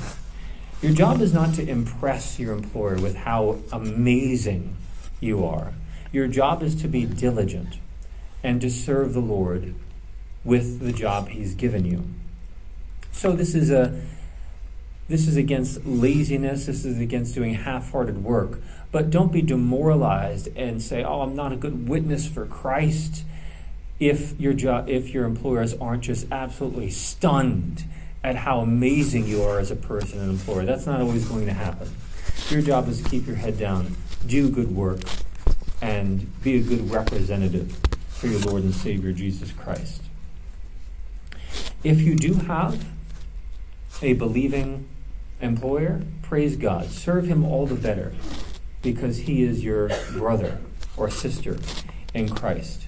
Your 0.83 0.92
job 0.92 1.21
is 1.21 1.33
not 1.33 1.54
to 1.54 1.68
impress 1.68 2.38
your 2.38 2.52
employer 2.52 2.97
with 2.97 3.16
how 3.16 3.59
amazing 3.73 4.76
you 5.21 5.45
are. 5.45 5.73
Your 6.12 6.27
job 6.27 6.62
is 6.62 6.75
to 6.77 6.88
be 6.88 7.05
diligent 7.05 7.79
and 8.43 8.61
to 8.61 8.71
serve 8.71 9.15
the 9.15 9.21
Lord 9.21 9.75
with 10.45 10.81
the 10.81 10.93
job 10.93 11.29
he's 11.29 11.55
given 11.55 11.85
you. 11.85 12.05
So 13.12 13.33
this 13.33 13.55
is 13.55 13.71
a 13.71 14.00
this 15.09 15.27
is 15.27 15.37
against 15.37 15.87
laziness, 15.87 16.67
this 16.67 16.85
is 16.85 16.99
against 16.99 17.35
doing 17.35 17.55
half-hearted 17.55 18.23
work. 18.23 18.61
But 18.93 19.11
don't 19.11 19.33
be 19.33 19.43
demoralized 19.43 20.49
and 20.57 20.83
say, 20.83 21.03
"Oh, 21.03 21.23
I'm 21.23 21.35
not 21.35 21.53
a 21.53 21.57
good 21.57 21.88
witness 21.88 22.29
for 22.29 22.47
Christ." 22.47 23.25
If 23.99 24.38
your 24.38 24.53
job 24.53 24.88
if 24.88 25.11
your 25.11 25.25
employers 25.25 25.75
aren't 25.75 26.05
just 26.05 26.27
absolutely 26.31 26.91
stunned 26.91 27.85
at 28.23 28.37
how 28.37 28.61
amazing 28.61 29.27
you 29.27 29.43
are 29.43 29.59
as 29.59 29.71
a 29.71 29.77
person 29.77 30.21
and 30.21 30.31
employer. 30.31 30.65
That's 30.65 30.87
not 30.87 31.00
always 31.00 31.25
going 31.25 31.47
to 31.47 31.53
happen. 31.53 31.88
Your 32.50 32.62
job 32.62 32.88
is 32.88 33.03
to 33.03 33.09
keep 33.09 33.27
your 33.27 33.37
head 33.37 33.59
down, 33.59 33.97
do 34.27 34.50
good 34.50 34.75
work, 34.75 35.00
and 35.80 36.42
be 36.42 36.56
a 36.56 36.61
good 36.61 36.90
representative 36.90 37.78
for 38.08 38.26
your 38.26 38.40
Lord 38.40 38.64
and 38.64 38.75
Savior 38.75 39.12
Jesus 39.12 39.52
Christ. 39.52 40.02
If 41.85 42.00
you 42.00 42.16
do 42.16 42.35
have 42.35 42.85
a 44.02 44.14
believing 44.14 44.88
employer, 45.40 46.02
praise 46.23 46.56
God. 46.56 46.87
Serve 46.87 47.26
him 47.26 47.44
all 47.44 47.66
the 47.66 47.75
better 47.75 48.12
because 48.82 49.18
he 49.18 49.42
is 49.42 49.62
your 49.62 49.90
brother 50.12 50.58
or 50.97 51.11
sister 51.11 51.58
in 52.14 52.28
Christ. 52.28 52.87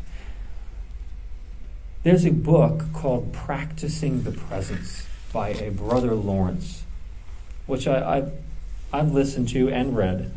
There's 2.02 2.24
a 2.24 2.32
book 2.32 2.92
called 2.92 3.32
Practicing 3.32 4.22
the 4.22 4.32
Presence 4.32 5.06
by 5.32 5.50
a 5.50 5.70
brother 5.70 6.14
Lawrence, 6.14 6.84
which 7.66 7.86
I, 7.86 8.16
I've, 8.16 8.32
I've 8.92 9.12
listened 9.12 9.48
to 9.50 9.68
and 9.68 9.96
read. 9.96 10.36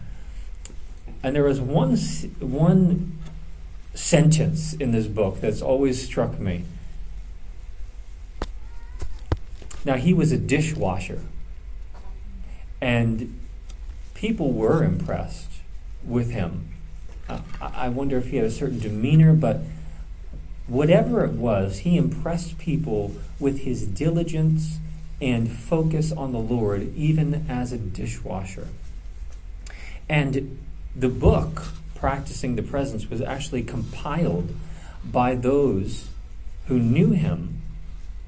And 1.23 1.35
there 1.35 1.43
was 1.43 1.61
one, 1.61 1.95
one 2.39 3.17
sentence 3.93 4.73
in 4.73 4.91
this 4.91 5.07
book 5.07 5.39
that's 5.39 5.61
always 5.61 6.03
struck 6.03 6.37
me. 6.37 6.65
Now, 9.85 9.95
he 9.95 10.13
was 10.13 10.31
a 10.31 10.37
dishwasher, 10.37 11.21
and 12.79 13.39
people 14.13 14.51
were 14.53 14.83
impressed 14.83 15.49
with 16.05 16.31
him. 16.31 16.69
Uh, 17.27 17.39
I 17.61 17.89
wonder 17.89 18.17
if 18.17 18.27
he 18.27 18.37
had 18.37 18.45
a 18.45 18.51
certain 18.51 18.79
demeanor, 18.79 19.33
but 19.33 19.61
whatever 20.67 21.25
it 21.25 21.33
was, 21.33 21.79
he 21.79 21.97
impressed 21.97 22.57
people 22.57 23.15
with 23.39 23.59
his 23.59 23.85
diligence 23.85 24.79
and 25.21 25.51
focus 25.51 26.11
on 26.11 26.31
the 26.31 26.39
Lord, 26.39 26.93
even 26.95 27.45
as 27.49 27.71
a 27.71 27.77
dishwasher. 27.77 28.67
And 30.09 30.59
the 30.95 31.09
book, 31.09 31.63
Practicing 31.95 32.55
the 32.55 32.63
Presence, 32.63 33.09
was 33.09 33.21
actually 33.21 33.63
compiled 33.63 34.55
by 35.03 35.35
those 35.35 36.09
who 36.67 36.79
knew 36.79 37.11
him 37.11 37.61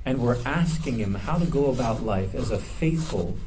and 0.06 0.22
were 0.22 0.38
asking 0.46 0.98
him 0.98 1.16
how 1.16 1.38
to 1.38 1.46
go 1.46 1.72
about 1.72 2.04
life 2.04 2.36
as 2.36 2.52
a 2.52 2.58
faithful 2.58 3.38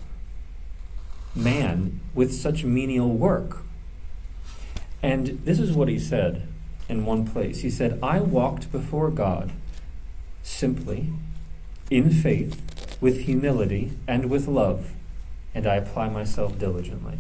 man 1.34 2.00
with 2.14 2.32
such 2.32 2.64
menial 2.64 3.10
work. 3.10 3.58
And 5.02 5.26
this 5.44 5.60
is 5.60 5.72
what 5.72 5.88
he 5.88 5.98
said 5.98 6.48
in 6.88 7.04
one 7.04 7.26
place. 7.26 7.60
He 7.60 7.70
said, 7.70 7.98
I 8.02 8.20
walked 8.20 8.72
before 8.72 9.10
God 9.10 9.52
simply, 10.42 11.12
in 11.90 12.10
faith, 12.10 12.96
with 13.00 13.20
humility, 13.20 13.92
and 14.08 14.28
with 14.28 14.48
love, 14.48 14.90
and 15.54 15.66
I 15.66 15.76
apply 15.76 16.08
myself 16.08 16.58
diligently. 16.58 17.18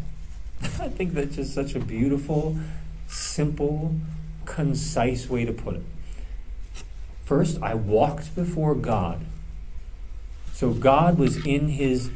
I 0.62 0.88
think 0.88 1.14
that's 1.14 1.36
just 1.36 1.54
such 1.54 1.74
a 1.74 1.80
beautiful, 1.80 2.56
simple, 3.06 3.94
concise 4.44 5.28
way 5.28 5.44
to 5.44 5.52
put 5.52 5.76
it. 5.76 5.82
First, 7.24 7.60
I 7.62 7.74
walked 7.74 8.34
before 8.34 8.74
God. 8.74 9.20
So 10.52 10.72
God 10.72 11.18
was 11.18 11.44
in 11.44 11.68
his 11.68 12.10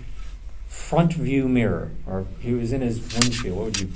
front 0.66 1.12
view 1.12 1.48
mirror, 1.48 1.90
or 2.07 2.26
he 2.40 2.55
was 2.55 2.72
in 2.72 2.81
his 2.81 3.00
windshield. 3.14 3.57
What 3.57 3.64
would 3.66 3.81
you? 3.81 3.92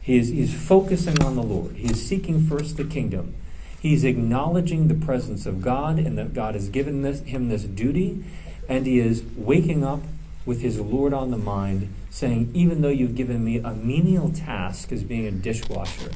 He 0.00 0.18
is, 0.18 0.28
he 0.28 0.40
is 0.40 0.54
focusing 0.54 1.22
on 1.22 1.36
the 1.36 1.42
Lord. 1.42 1.76
He 1.76 1.90
is 1.90 2.06
seeking 2.06 2.46
first 2.46 2.76
the 2.76 2.84
kingdom. 2.84 3.34
He's 3.80 4.04
acknowledging 4.04 4.88
the 4.88 4.94
presence 4.94 5.46
of 5.46 5.60
God 5.60 5.98
and 5.98 6.16
that 6.18 6.34
God 6.34 6.54
has 6.54 6.68
given 6.70 7.02
this, 7.02 7.20
him 7.20 7.48
this 7.48 7.64
duty, 7.64 8.24
and 8.68 8.86
he 8.86 8.98
is 8.98 9.22
waking 9.36 9.84
up 9.84 10.00
with 10.46 10.60
his 10.60 10.78
Lord 10.78 11.14
on 11.14 11.30
the 11.30 11.38
mind, 11.38 11.92
saying, 12.10 12.50
Even 12.54 12.82
though 12.82 12.88
you've 12.88 13.14
given 13.14 13.44
me 13.44 13.58
a 13.58 13.72
menial 13.72 14.30
task 14.30 14.92
as 14.92 15.02
being 15.02 15.26
a 15.26 15.30
dishwasher, 15.30 16.10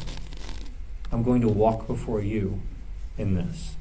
I'm 1.11 1.23
going 1.23 1.41
to 1.41 1.49
walk 1.49 1.87
before 1.87 2.21
you 2.21 2.61
in 3.17 3.35
this. 3.35 3.77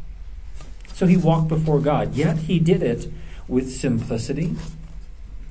So 0.94 1.06
he 1.06 1.18
walked 1.18 1.50
before 1.50 1.80
God, 1.80 2.16
yet 2.16 2.38
he 2.38 2.60
did 2.60 2.82
it 2.82 3.12
with 3.48 3.72
simplicity, 3.72 4.56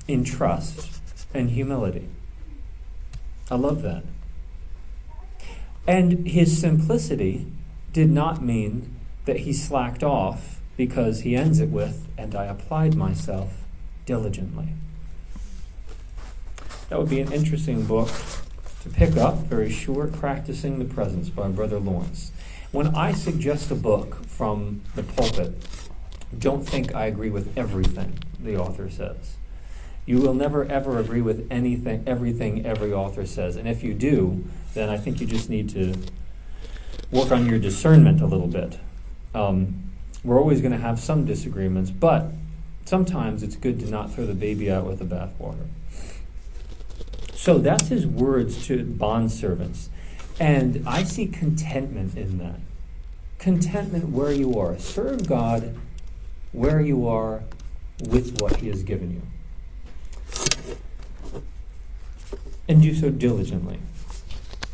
in 0.07 0.23
trust, 0.23 0.99
and 1.33 1.51
humility. 1.51 2.09
I 3.49 3.55
love 3.55 3.81
that. 3.83 4.03
And 5.87 6.27
his 6.27 6.59
simplicity 6.59 7.47
did 7.93 8.09
not 8.09 8.43
mean 8.43 8.93
that 9.25 9.41
he 9.41 9.53
slacked 9.53 10.03
off 10.03 10.59
because 10.75 11.21
he 11.21 11.35
ends 11.35 11.59
it 11.59 11.69
with, 11.69 12.07
and 12.17 12.35
I 12.35 12.45
applied 12.45 12.95
myself 12.95 13.63
diligently. 14.05 14.69
That 16.89 16.99
would 16.99 17.09
be 17.09 17.19
an 17.19 17.33
interesting 17.33 17.85
book 17.85 18.09
to 18.83 18.89
pick 18.89 19.17
up, 19.17 19.39
very 19.39 19.69
short, 19.69 20.13
Practicing 20.13 20.79
the 20.79 20.85
Presence 20.85 21.29
by 21.29 21.49
Brother 21.49 21.79
Lawrence. 21.79 22.31
When 22.71 22.95
I 22.95 23.11
suggest 23.11 23.71
a 23.71 23.75
book 23.75 24.25
from 24.25 24.81
the 24.95 25.03
pulpit, 25.03 25.53
don't 26.37 26.67
think 26.67 26.95
I 26.95 27.07
agree 27.07 27.29
with 27.29 27.57
everything 27.57 28.19
the 28.39 28.57
author 28.57 28.89
says. 28.89 29.35
You 30.05 30.19
will 30.19 30.33
never 30.33 30.63
ever 30.63 30.99
agree 30.99 31.21
with 31.21 31.45
anything, 31.51 32.03
everything 32.07 32.65
every 32.65 32.93
author 32.93 33.25
says. 33.25 33.57
And 33.57 33.67
if 33.67 33.83
you 33.83 33.93
do, 33.93 34.45
then 34.73 34.87
I 34.87 34.95
think 34.95 35.19
you 35.19 35.27
just 35.27 35.49
need 35.49 35.69
to 35.71 35.93
work 37.11 37.31
on 37.31 37.45
your 37.45 37.59
discernment 37.59 38.21
a 38.21 38.25
little 38.25 38.47
bit. 38.47 38.79
Um, 39.35 39.91
we're 40.23 40.39
always 40.39 40.61
going 40.61 40.71
to 40.71 40.77
have 40.77 40.99
some 40.99 41.25
disagreements, 41.25 41.91
but 41.91 42.31
sometimes 42.85 43.43
it's 43.43 43.57
good 43.57 43.79
to 43.81 43.89
not 43.89 44.13
throw 44.13 44.25
the 44.25 44.33
baby 44.33 44.71
out 44.71 44.85
with 44.85 44.99
the 44.99 45.05
bathwater. 45.05 45.67
So 47.47 47.59
that's 47.59 47.87
his 47.87 48.05
words 48.05 48.67
to 48.67 48.83
bond 48.83 49.31
servants. 49.31 49.89
And 50.37 50.83
I 50.85 51.03
see 51.03 51.27
contentment 51.27 52.17
in 52.17 52.39
that. 52.39 52.59
Contentment 53.39 54.09
where 54.09 54.33
you 54.33 54.59
are. 54.59 54.77
Serve 54.77 55.25
God 55.29 55.73
where 56.51 56.81
you 56.81 57.07
are 57.07 57.43
with 58.01 58.41
what 58.41 58.57
he 58.57 58.67
has 58.67 58.83
given 58.83 59.11
you 59.11 59.21
and 62.67 62.81
do 62.81 62.93
so 62.93 63.09
diligently. 63.09 63.79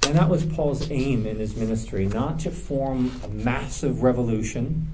And 0.08 0.16
that 0.16 0.28
was 0.28 0.44
Paul's 0.44 0.90
aim 0.90 1.28
in 1.28 1.38
his 1.38 1.56
ministry, 1.56 2.08
not 2.08 2.40
to 2.40 2.50
form 2.50 3.22
a 3.24 3.28
massive 3.28 4.02
revolution, 4.02 4.88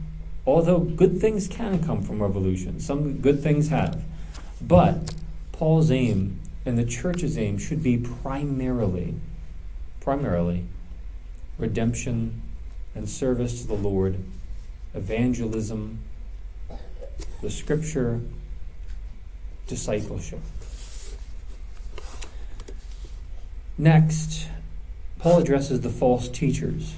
although 0.46 0.80
good 0.80 1.22
things 1.22 1.48
can 1.48 1.82
come 1.82 2.02
from 2.04 2.22
revolution. 2.22 2.82
Some 2.82 3.20
good 3.22 3.42
things 3.42 3.70
have. 3.70 4.04
But 4.60 5.14
Paul's 5.54 5.92
aim 5.92 6.42
and 6.70 6.78
the 6.78 6.86
church's 6.86 7.36
aim 7.36 7.58
should 7.58 7.82
be 7.82 7.98
primarily, 7.98 9.16
primarily, 10.00 10.66
redemption 11.58 12.44
and 12.94 13.10
service 13.10 13.64
to 13.64 13.68
the 13.68 13.74
Lord, 13.74 14.20
evangelism, 14.94 15.98
the 17.42 17.50
scripture, 17.50 18.22
discipleship. 19.66 20.42
Next, 23.76 24.48
Paul 25.18 25.40
addresses 25.40 25.82
the 25.82 25.90
false 25.90 26.30
teachers. 26.30 26.94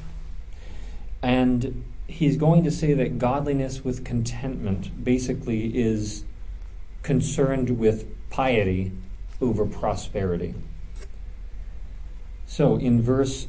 And 1.21 1.85
he's 2.07 2.35
going 2.35 2.65
to 2.65 2.71
say 2.71 2.93
that 2.93 3.19
godliness 3.19 3.85
with 3.85 4.03
contentment 4.03 5.01
basically 5.01 5.79
is 5.79 6.25
concerned 7.03 7.79
with 7.79 8.05
piety 8.29 8.91
over 9.41 9.65
prosperity. 9.65 10.53
So 12.45 12.75
in 12.75 13.01
verse, 13.01 13.47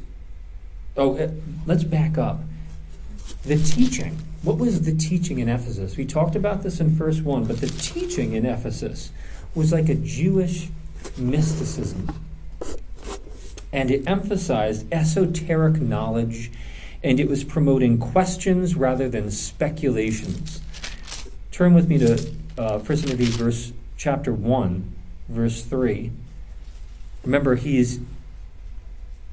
oh, 0.97 1.19
uh, 1.19 1.31
let's 1.67 1.85
back 1.85 2.17
up. 2.17 2.41
The 3.45 3.57
teaching. 3.57 4.19
What 4.43 4.59
was 4.59 4.83
the 4.83 4.95
teaching 4.95 5.39
in 5.39 5.49
Ephesus? 5.49 5.97
We 5.97 6.05
talked 6.05 6.37
about 6.37 6.63
this 6.63 6.81
in 6.81 6.91
verse 6.91 7.21
1, 7.21 7.45
but 7.45 7.61
the 7.61 7.69
teaching 7.69 8.33
in 8.33 8.47
Ephesus 8.47 9.11
was 9.55 9.73
like 9.73 9.89
a 9.89 9.95
Jewish 9.95 10.69
mysticism. 11.17 12.09
And 13.73 13.91
it 13.91 14.07
emphasized 14.07 14.93
esoteric 14.93 15.81
knowledge 15.81 16.51
and 17.03 17.19
it 17.19 17.29
was 17.29 17.43
promoting 17.43 17.99
questions 17.99 18.77
rather 18.77 19.09
than 19.09 19.31
speculations. 19.31 20.61
Turn 21.51 21.75
with 21.75 21.89
me 21.89 21.99
to 21.99 22.33
uh, 22.57 22.79
1 22.79 22.99
Timothy 22.99 23.25
verse 23.25 23.73
chapter 23.97 24.33
1, 24.33 24.95
verse 25.33 25.63
3. 25.65 26.13
Remember, 27.25 27.57
he's 27.57 28.01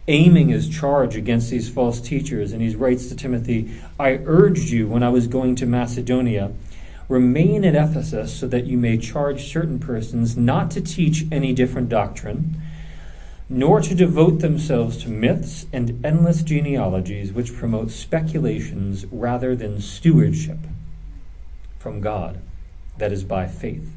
aiming 0.08 0.50
his 0.50 0.68
charge 0.68 1.16
against 1.16 1.52
these 1.52 1.70
false 1.70 2.02
teachers, 2.02 2.52
and 2.52 2.62
he 2.62 2.76
writes 2.76 3.08
to 3.08 3.16
Timothy, 3.16 3.72
I 4.00 4.22
urged 4.26 4.70
you 4.70 4.88
when 4.88 5.04
I 5.04 5.10
was 5.10 5.28
going 5.28 5.56
to 5.56 5.66
Macedonia, 5.66 6.52
remain 7.08 7.64
at 7.64 7.76
Ephesus 7.76 8.34
so 8.34 8.48
that 8.48 8.66
you 8.66 8.78
may 8.78 8.98
charge 8.98 9.52
certain 9.52 9.80
persons 9.80 10.36
not 10.36 10.72
to 10.72 10.82
teach 10.82 11.26
any 11.32 11.54
different 11.54 11.90
doctrine 11.90 12.60
nor 13.50 13.82
to 13.82 13.96
devote 13.96 14.40
themselves 14.40 14.98
to 14.98 15.10
myths 15.10 15.66
and 15.74 16.06
endless 16.06 16.44
genealogies 16.44 17.34
which 17.34 17.56
promote 17.56 17.90
speculations 17.90 19.08
rather 19.08 19.56
than 19.56 19.82
stewardship 19.82 20.60
from 21.80 22.00
God, 22.00 22.40
that 23.00 23.12
is 23.12 23.24
by 23.24 23.48
faith. 23.48 23.90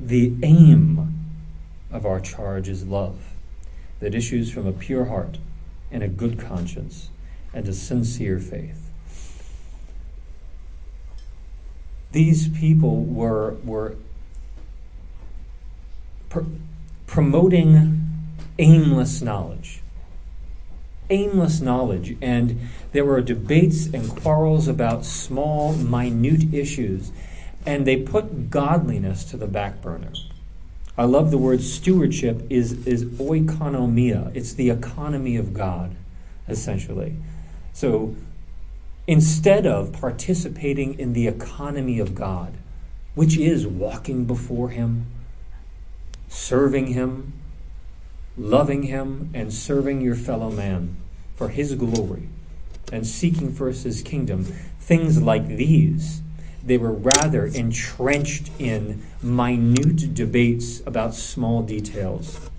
The 0.00 0.34
aim 0.42 1.14
of 1.90 2.06
our 2.06 2.20
charge 2.20 2.68
is 2.68 2.86
love 2.86 3.34
that 4.00 4.14
issues 4.14 4.50
from 4.50 4.66
a 4.66 4.72
pure 4.72 5.04
heart 5.04 5.36
and 5.90 6.02
a 6.02 6.08
good 6.08 6.38
conscience 6.38 7.10
and 7.52 7.68
a 7.68 7.74
sincere 7.74 8.38
faith. 8.38 8.90
These 12.12 12.48
people 12.48 13.04
were, 13.04 13.56
were 13.62 13.96
pr- 16.30 16.40
promoting 17.06 18.00
aimless 18.58 19.20
knowledge. 19.20 19.82
Aimless 21.10 21.60
knowledge. 21.60 22.16
And 22.22 22.68
there 22.92 23.04
were 23.04 23.20
debates 23.20 23.86
and 23.86 24.08
quarrels 24.08 24.66
about 24.66 25.04
small, 25.04 25.74
minute 25.74 26.54
issues. 26.54 27.12
And 27.66 27.86
they 27.86 27.96
put 27.96 28.50
godliness 28.50 29.24
to 29.24 29.36
the 29.36 29.46
back 29.46 29.82
burner. 29.82 30.12
I 30.96 31.04
love 31.04 31.30
the 31.30 31.38
word 31.38 31.62
stewardship 31.62 32.46
is, 32.50 32.86
is 32.86 33.04
oikonomia. 33.04 34.34
It's 34.34 34.52
the 34.52 34.70
economy 34.70 35.36
of 35.36 35.54
God, 35.54 35.96
essentially. 36.48 37.16
So 37.72 38.16
instead 39.06 39.66
of 39.66 39.92
participating 39.92 40.98
in 40.98 41.12
the 41.12 41.26
economy 41.26 41.98
of 41.98 42.14
God, 42.14 42.54
which 43.14 43.36
is 43.36 43.66
walking 43.66 44.24
before 44.24 44.70
Him, 44.70 45.06
serving 46.28 46.88
Him, 46.88 47.32
loving 48.36 48.84
Him 48.84 49.30
and 49.34 49.52
serving 49.52 50.00
your 50.00 50.14
fellow 50.14 50.50
man 50.50 50.96
for 51.34 51.48
His 51.48 51.74
glory 51.74 52.28
and 52.92 53.06
seeking 53.06 53.52
first 53.52 53.84
His 53.84 54.02
kingdom, 54.02 54.44
things 54.78 55.22
like 55.22 55.46
these, 55.46 56.22
they 56.64 56.78
were 56.78 56.92
rather 56.92 57.46
entrenched 57.46 58.50
in 58.58 59.02
minute 59.22 60.14
debates 60.14 60.80
about 60.86 61.14
small 61.14 61.62
details. 61.62 62.50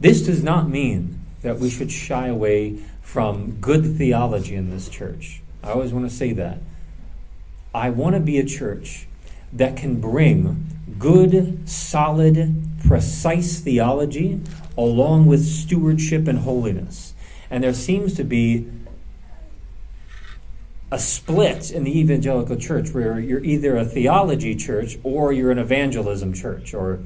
This 0.00 0.22
does 0.22 0.42
not 0.42 0.68
mean 0.68 1.20
that 1.42 1.58
we 1.58 1.70
should 1.70 1.90
shy 1.92 2.26
away 2.26 2.78
from 3.02 3.58
good 3.60 3.96
theology 3.96 4.54
in 4.54 4.70
this 4.70 4.88
church. 4.88 5.42
I 5.62 5.70
always 5.70 5.92
want 5.92 6.08
to 6.10 6.14
say 6.14 6.32
that. 6.32 6.58
I 7.74 7.90
want 7.90 8.14
to 8.14 8.20
be 8.20 8.38
a 8.38 8.44
church 8.44 9.06
that 9.52 9.76
can 9.76 10.00
bring 10.00 10.66
good, 10.98 11.68
solid, 11.68 12.62
precise 12.86 13.60
theology 13.60 14.40
along 14.76 15.26
with 15.26 15.44
stewardship 15.44 16.26
and 16.28 16.40
holiness. 16.40 17.14
And 17.50 17.62
there 17.62 17.72
seems 17.74 18.14
to 18.14 18.24
be 18.24 18.68
a 20.94 20.98
split 20.98 21.72
in 21.72 21.82
the 21.82 21.98
evangelical 21.98 22.54
church 22.54 22.90
where 22.92 23.18
you're 23.18 23.42
either 23.42 23.76
a 23.76 23.84
theology 23.84 24.54
church 24.54 24.96
or 25.02 25.32
you're 25.32 25.50
an 25.50 25.58
evangelism 25.58 26.32
church, 26.32 26.72
or 26.72 27.00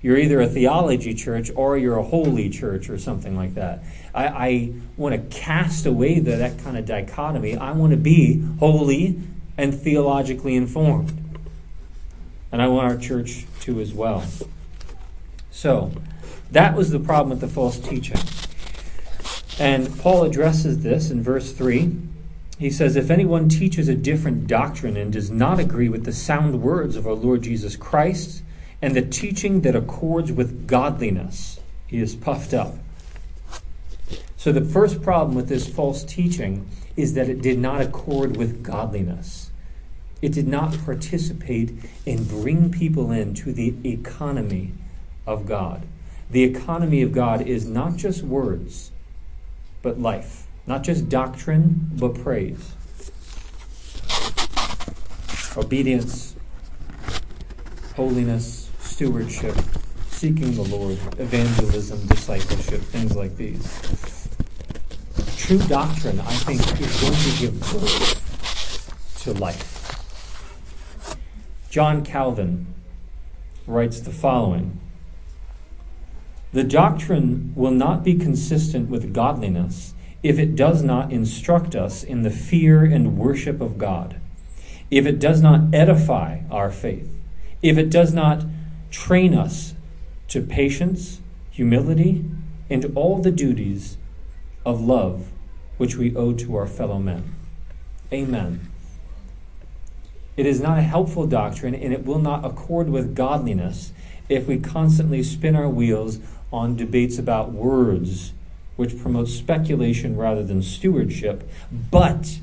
you're 0.00 0.16
either 0.16 0.40
a 0.40 0.46
theology 0.46 1.12
church 1.12 1.50
or 1.54 1.76
you're 1.76 1.98
a 1.98 2.02
holy 2.02 2.48
church, 2.48 2.88
or 2.88 2.96
something 2.96 3.36
like 3.36 3.54
that. 3.54 3.84
I, 4.14 4.26
I 4.26 4.72
want 4.96 5.14
to 5.14 5.36
cast 5.36 5.84
away 5.84 6.20
the, 6.20 6.36
that 6.36 6.58
kind 6.60 6.78
of 6.78 6.86
dichotomy. 6.86 7.54
I 7.54 7.72
want 7.72 7.90
to 7.90 7.98
be 7.98 8.42
holy 8.60 9.20
and 9.58 9.74
theologically 9.74 10.56
informed. 10.56 11.12
And 12.50 12.62
I 12.62 12.68
want 12.68 12.90
our 12.90 12.96
church 12.96 13.44
to 13.60 13.78
as 13.78 13.92
well. 13.92 14.24
So, 15.50 15.92
that 16.50 16.74
was 16.74 16.90
the 16.90 16.98
problem 16.98 17.28
with 17.28 17.40
the 17.40 17.48
false 17.48 17.78
teaching. 17.78 18.20
And 19.58 19.98
Paul 19.98 20.24
addresses 20.24 20.82
this 20.82 21.10
in 21.10 21.22
verse 21.22 21.52
3. 21.52 22.13
He 22.58 22.70
says, 22.70 22.96
If 22.96 23.10
anyone 23.10 23.48
teaches 23.48 23.88
a 23.88 23.94
different 23.94 24.46
doctrine 24.46 24.96
and 24.96 25.12
does 25.12 25.30
not 25.30 25.58
agree 25.58 25.88
with 25.88 26.04
the 26.04 26.12
sound 26.12 26.62
words 26.62 26.96
of 26.96 27.06
our 27.06 27.14
Lord 27.14 27.42
Jesus 27.42 27.76
Christ 27.76 28.42
and 28.80 28.94
the 28.94 29.02
teaching 29.02 29.62
that 29.62 29.74
accords 29.74 30.30
with 30.30 30.66
godliness, 30.66 31.58
he 31.86 31.98
is 31.98 32.14
puffed 32.14 32.54
up. 32.54 32.74
So, 34.36 34.52
the 34.52 34.64
first 34.64 35.02
problem 35.02 35.34
with 35.34 35.48
this 35.48 35.66
false 35.68 36.04
teaching 36.04 36.68
is 36.96 37.14
that 37.14 37.28
it 37.28 37.42
did 37.42 37.58
not 37.58 37.80
accord 37.80 38.36
with 38.36 38.62
godliness. 38.62 39.50
It 40.22 40.32
did 40.32 40.46
not 40.46 40.78
participate 40.84 41.72
in 42.06 42.24
bring 42.24 42.70
people 42.70 43.10
into 43.10 43.52
the 43.52 43.74
economy 43.84 44.72
of 45.26 45.46
God. 45.46 45.86
The 46.30 46.44
economy 46.44 47.02
of 47.02 47.12
God 47.12 47.42
is 47.42 47.66
not 47.66 47.96
just 47.96 48.22
words, 48.22 48.90
but 49.82 50.00
life. 50.00 50.43
Not 50.66 50.82
just 50.82 51.08
doctrine, 51.08 51.90
but 51.94 52.14
praise. 52.14 52.72
Obedience, 55.56 56.34
holiness, 57.94 58.70
stewardship, 58.80 59.56
seeking 60.08 60.54
the 60.54 60.62
Lord, 60.62 60.98
evangelism, 61.18 62.06
discipleship, 62.06 62.80
things 62.80 63.14
like 63.14 63.36
these. 63.36 64.28
True 65.36 65.58
doctrine, 65.58 66.18
I 66.20 66.32
think, 66.32 66.60
is 66.80 67.00
going 67.00 67.14
to 67.14 67.40
give 67.40 67.60
birth 67.60 69.20
to 69.24 69.32
life. 69.34 69.74
John 71.70 72.04
Calvin 72.04 72.74
writes 73.66 74.00
the 74.00 74.12
following 74.12 74.80
The 76.52 76.64
doctrine 76.64 77.52
will 77.54 77.72
not 77.72 78.02
be 78.02 78.14
consistent 78.14 78.88
with 78.88 79.12
godliness 79.12 79.92
if 80.24 80.38
it 80.38 80.56
does 80.56 80.82
not 80.82 81.12
instruct 81.12 81.76
us 81.76 82.02
in 82.02 82.22
the 82.22 82.30
fear 82.30 82.82
and 82.82 83.18
worship 83.18 83.60
of 83.60 83.76
God, 83.76 84.18
if 84.90 85.04
it 85.04 85.18
does 85.18 85.42
not 85.42 85.72
edify 85.74 86.40
our 86.50 86.70
faith, 86.70 87.14
if 87.60 87.76
it 87.76 87.90
does 87.90 88.14
not 88.14 88.42
train 88.90 89.34
us 89.34 89.74
to 90.28 90.40
patience, 90.40 91.20
humility, 91.50 92.24
and 92.70 92.90
all 92.96 93.18
the 93.18 93.30
duties 93.30 93.98
of 94.64 94.80
love 94.80 95.30
which 95.76 95.96
we 95.96 96.16
owe 96.16 96.32
to 96.32 96.56
our 96.56 96.66
fellow 96.66 96.98
men. 96.98 97.34
Amen. 98.10 98.70
It 100.38 100.46
is 100.46 100.58
not 100.58 100.78
a 100.78 100.82
helpful 100.82 101.26
doctrine, 101.26 101.74
and 101.74 101.92
it 101.92 102.06
will 102.06 102.18
not 102.18 102.46
accord 102.46 102.88
with 102.88 103.14
godliness 103.14 103.92
if 104.30 104.46
we 104.46 104.58
constantly 104.58 105.22
spin 105.22 105.54
our 105.54 105.68
wheels 105.68 106.18
on 106.50 106.76
debates 106.76 107.18
about 107.18 107.52
words, 107.52 108.32
which 108.76 108.98
promotes 109.00 109.32
speculation 109.32 110.16
rather 110.16 110.42
than 110.42 110.62
stewardship. 110.62 111.48
But 111.90 112.38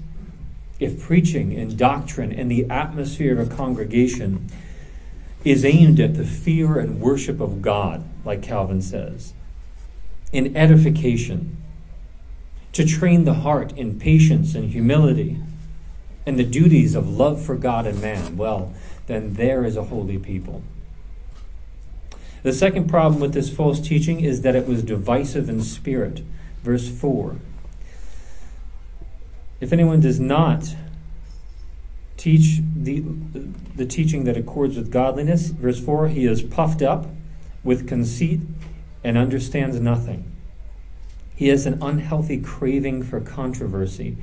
if 0.80 1.00
preaching 1.00 1.54
and 1.58 1.78
doctrine 1.78 2.32
and 2.32 2.50
the 2.50 2.70
atmosphere 2.70 3.40
of 3.40 3.52
a 3.52 3.56
congregation 3.56 4.50
is 5.44 5.66
aimed 5.66 6.00
at 6.00 6.16
the 6.16 6.26
fear 6.26 6.80
and 6.80 7.02
worship 7.02 7.40
of 7.40 7.62
God, 7.62 8.04
like 8.24 8.42
Calvin 8.42 8.82
says, 8.82 9.34
in 10.32 10.56
edification, 10.56 11.58
to 12.74 12.86
train 12.86 13.26
the 13.26 13.34
heart 13.36 13.74
in 13.74 14.00
patience 14.00 14.56
and 14.56 14.72
humility, 14.72 15.38
and 16.26 16.40
the 16.40 16.44
duties 16.44 16.96
of 16.96 17.10
love 17.10 17.44
for 17.44 17.56
God 17.56 17.86
and 17.86 18.00
man, 18.02 18.38
well, 18.38 18.74
then 19.08 19.34
there 19.34 19.66
is 19.66 19.76
a 19.76 19.86
holy 19.86 20.18
people. 20.18 20.64
The 22.44 22.54
second 22.54 22.90
problem 22.90 23.22
with 23.22 23.34
this 23.34 23.54
false 23.54 23.80
teaching 23.80 24.22
is 24.22 24.42
that 24.42 24.56
it 24.56 24.68
was 24.68 24.84
divisive 24.84 25.50
in 25.50 25.62
spirit. 25.62 26.22
Verse 26.64 26.90
4. 26.90 27.38
If 29.60 29.72
anyone 29.72 30.00
does 30.00 30.20
not 30.20 30.76
teach 32.22 32.60
the, 32.76 33.04
the 33.76 33.86
teaching 33.86 34.26
that 34.26 34.38
accords 34.38 34.78
with 34.78 34.92
godliness. 34.92 35.48
Verse 35.48 35.84
4 35.84 36.10
He 36.10 36.26
is 36.26 36.44
puffed 36.44 36.84
up 36.84 37.08
with 37.64 37.88
conceit 37.88 38.42
and 39.04 39.18
understands 39.18 39.80
nothing. 39.80 40.32
He 41.36 41.48
has 41.48 41.66
an 41.66 41.82
unhealthy 41.82 42.40
craving 42.40 43.02
for 43.02 43.22
controversy 43.22 44.18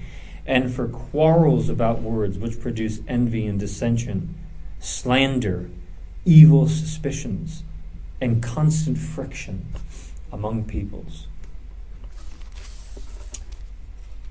and 0.47 0.73
for 0.73 0.87
quarrels 0.87 1.69
about 1.69 2.01
words, 2.01 2.39
which 2.39 2.61
produce 2.61 3.01
envy 3.09 3.47
and 3.47 3.59
dissension, 3.59 4.37
slander, 4.79 5.69
evil 6.25 6.69
suspicions, 6.69 7.65
and 8.21 8.43
constant 8.43 8.99
friction 8.99 9.67
among 10.33 10.65
peoples. 10.65 11.27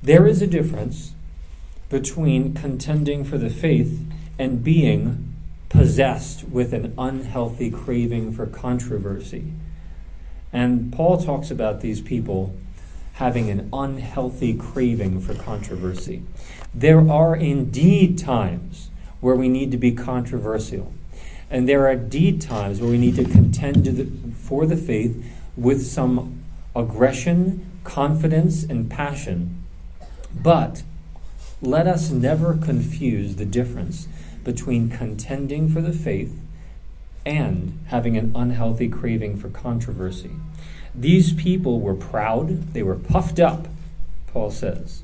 There 0.04 0.28
is 0.28 0.41
a 0.41 0.47
difference 0.47 1.13
between 1.89 2.54
contending 2.54 3.23
for 3.23 3.38
the 3.38 3.50
faith 3.50 4.06
and 4.38 4.63
being 4.63 5.34
possessed 5.69 6.47
with 6.47 6.73
an 6.73 6.93
unhealthy 6.97 7.71
craving 7.71 8.32
for 8.32 8.45
controversy. 8.45 9.52
And 10.54 10.93
Paul 10.93 11.21
talks 11.21 11.52
about 11.52 11.82
these 11.82 12.02
people 12.02 12.56
having 13.13 13.50
an 13.50 13.69
unhealthy 13.73 14.54
craving 14.56 15.19
for 15.19 15.34
controversy. 15.34 16.23
There 16.73 17.10
are 17.10 17.36
indeed 17.36 18.17
times 18.19 18.89
where 19.19 19.36
we 19.36 19.50
need 19.50 19.71
to 19.71 19.78
be 19.78 19.91
controversial. 19.91 20.93
And 21.49 21.67
there 21.67 21.88
are 21.88 21.95
deed 21.95 22.41
times 22.41 22.81
where 22.81 22.89
we 22.89 22.97
need 22.97 23.15
to 23.15 23.23
contend 23.23 24.36
for 24.38 24.65
the 24.65 24.77
faith 24.77 25.23
with 25.55 25.86
some 25.86 26.43
aggression, 26.75 27.65
confidence, 27.83 28.63
and 28.63 28.89
passion. 28.89 29.63
But 30.33 30.83
let 31.62 31.88
us 31.88 32.12
never 32.12 32.55
confuse 32.55 33.36
the 33.36 33.45
difference 33.45 34.07
between 34.43 34.89
contending 34.89 35.69
for 35.69 35.81
the 35.81 35.93
faith 35.93 36.38
and 37.25 37.79
having 37.88 38.15
an 38.17 38.31
unhealthy 38.36 38.88
craving 38.88 39.38
for 39.38 39.49
controversy. 39.49 40.31
These 40.95 41.33
people 41.33 41.81
were 41.81 41.93
proud, 41.93 42.73
they 42.73 42.83
were 42.83 42.95
puffed 42.95 43.39
up, 43.39 43.67
Paul 44.27 44.51
says. 44.51 45.03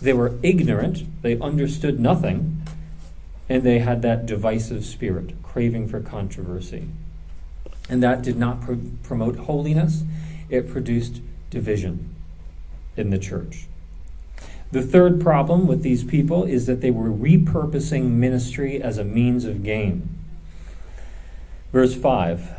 They 0.00 0.12
were 0.12 0.38
ignorant, 0.42 1.22
they 1.22 1.38
understood 1.38 2.00
nothing, 2.00 2.55
and 3.48 3.62
they 3.62 3.78
had 3.78 4.02
that 4.02 4.26
divisive 4.26 4.84
spirit, 4.84 5.42
craving 5.42 5.88
for 5.88 6.00
controversy. 6.00 6.88
And 7.88 8.02
that 8.02 8.22
did 8.22 8.36
not 8.36 8.60
pro- 8.60 8.80
promote 9.02 9.36
holiness, 9.36 10.02
it 10.48 10.68
produced 10.68 11.20
division 11.50 12.14
in 12.96 13.10
the 13.10 13.18
church. 13.18 13.66
The 14.72 14.82
third 14.82 15.20
problem 15.20 15.66
with 15.66 15.82
these 15.82 16.02
people 16.02 16.44
is 16.44 16.66
that 16.66 16.80
they 16.80 16.90
were 16.90 17.10
repurposing 17.10 18.10
ministry 18.10 18.82
as 18.82 18.98
a 18.98 19.04
means 19.04 19.44
of 19.44 19.62
gain. 19.62 20.08
Verse 21.72 21.94
5 21.94 22.50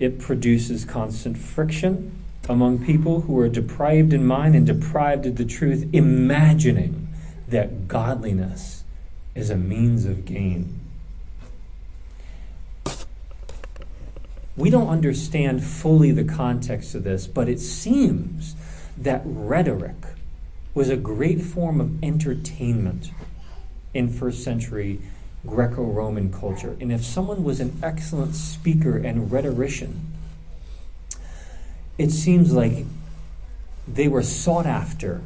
it 0.00 0.18
produces 0.18 0.84
constant 0.84 1.38
friction 1.38 2.10
among 2.48 2.84
people 2.84 3.22
who 3.22 3.38
are 3.38 3.48
deprived 3.48 4.12
in 4.12 4.26
mind 4.26 4.54
and 4.54 4.66
deprived 4.66 5.24
of 5.24 5.36
the 5.36 5.44
truth, 5.44 5.88
imagining 5.92 7.03
that 7.48 7.88
godliness 7.88 8.84
is 9.34 9.50
a 9.50 9.56
means 9.56 10.04
of 10.04 10.24
gain. 10.24 10.80
We 14.56 14.70
don't 14.70 14.88
understand 14.88 15.64
fully 15.64 16.12
the 16.12 16.24
context 16.24 16.94
of 16.94 17.02
this, 17.02 17.26
but 17.26 17.48
it 17.48 17.58
seems 17.58 18.54
that 18.96 19.22
rhetoric 19.24 19.96
was 20.74 20.88
a 20.88 20.96
great 20.96 21.40
form 21.40 21.80
of 21.80 22.02
entertainment 22.02 23.10
in 23.92 24.08
first 24.08 24.44
century 24.44 25.00
Greco 25.46 25.82
Roman 25.82 26.32
culture. 26.32 26.76
And 26.80 26.92
if 26.92 27.04
someone 27.04 27.44
was 27.44 27.60
an 27.60 27.78
excellent 27.82 28.34
speaker 28.34 28.96
and 28.96 29.30
rhetorician, 29.30 30.12
it 31.98 32.10
seems 32.10 32.52
like 32.52 32.86
they 33.86 34.08
were 34.08 34.22
sought 34.22 34.66
after 34.66 35.20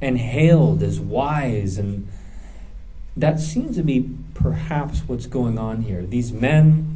and 0.00 0.18
hailed 0.18 0.82
as 0.82 1.00
wise. 1.00 1.78
And 1.78 2.08
that 3.16 3.40
seems 3.40 3.76
to 3.76 3.82
be 3.82 4.10
perhaps 4.34 5.02
what's 5.06 5.26
going 5.26 5.58
on 5.58 5.82
here. 5.82 6.04
These 6.04 6.32
men 6.32 6.90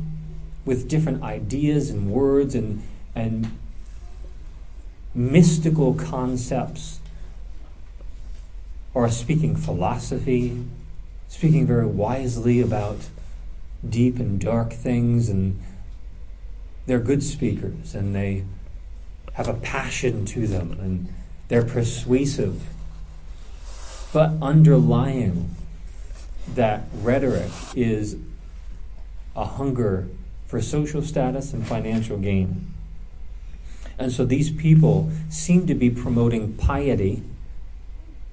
with 0.65 0.89
different 0.89 1.23
ideas 1.23 1.91
and 1.91 2.11
words 2.11 2.55
and, 2.55 2.83
and 3.15 3.57
mystical 5.15 5.95
concepts 5.95 7.01
are 8.95 9.09
speaking 9.09 9.57
philosophy, 9.57 10.65
speaking 11.29 11.67
very 11.67 11.87
wisely 11.87 12.61
about 12.61 13.09
deep 13.89 14.19
and 14.19 14.41
dark 14.41 14.73
things, 14.73 15.29
and 15.29 15.61
they're 16.89 16.99
good 16.99 17.23
speakers 17.23 17.95
and 17.95 18.15
they 18.15 18.45
have 19.35 19.47
a 19.47 19.55
passion 19.55 20.25
to 20.25 20.47
them 20.47 20.73
and 20.81 21.13
they're 21.49 21.65
persuasive. 21.65 22.63
But 24.13 24.33
underlying 24.41 25.55
that 26.55 26.85
rhetoric 26.95 27.51
is 27.75 28.17
a 29.37 29.45
hunger 29.45 30.09
for 30.47 30.63
social 30.63 31.03
status 31.03 31.53
and 31.53 31.67
financial 31.67 32.17
gain. 32.17 32.73
And 33.99 34.11
so 34.11 34.25
these 34.25 34.51
people 34.51 35.11
seem 35.29 35.67
to 35.67 35.75
be 35.75 35.91
promoting 35.91 36.55
piety, 36.55 37.23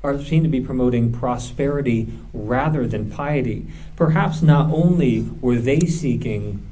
or 0.02 0.22
seem 0.22 0.44
to 0.44 0.50
be 0.50 0.62
promoting 0.62 1.12
prosperity 1.12 2.08
rather 2.32 2.88
than 2.88 3.12
piety. 3.12 3.66
Perhaps 3.96 4.42
not 4.42 4.72
only 4.72 5.28
were 5.42 5.58
they 5.58 5.80
seeking 5.82 6.66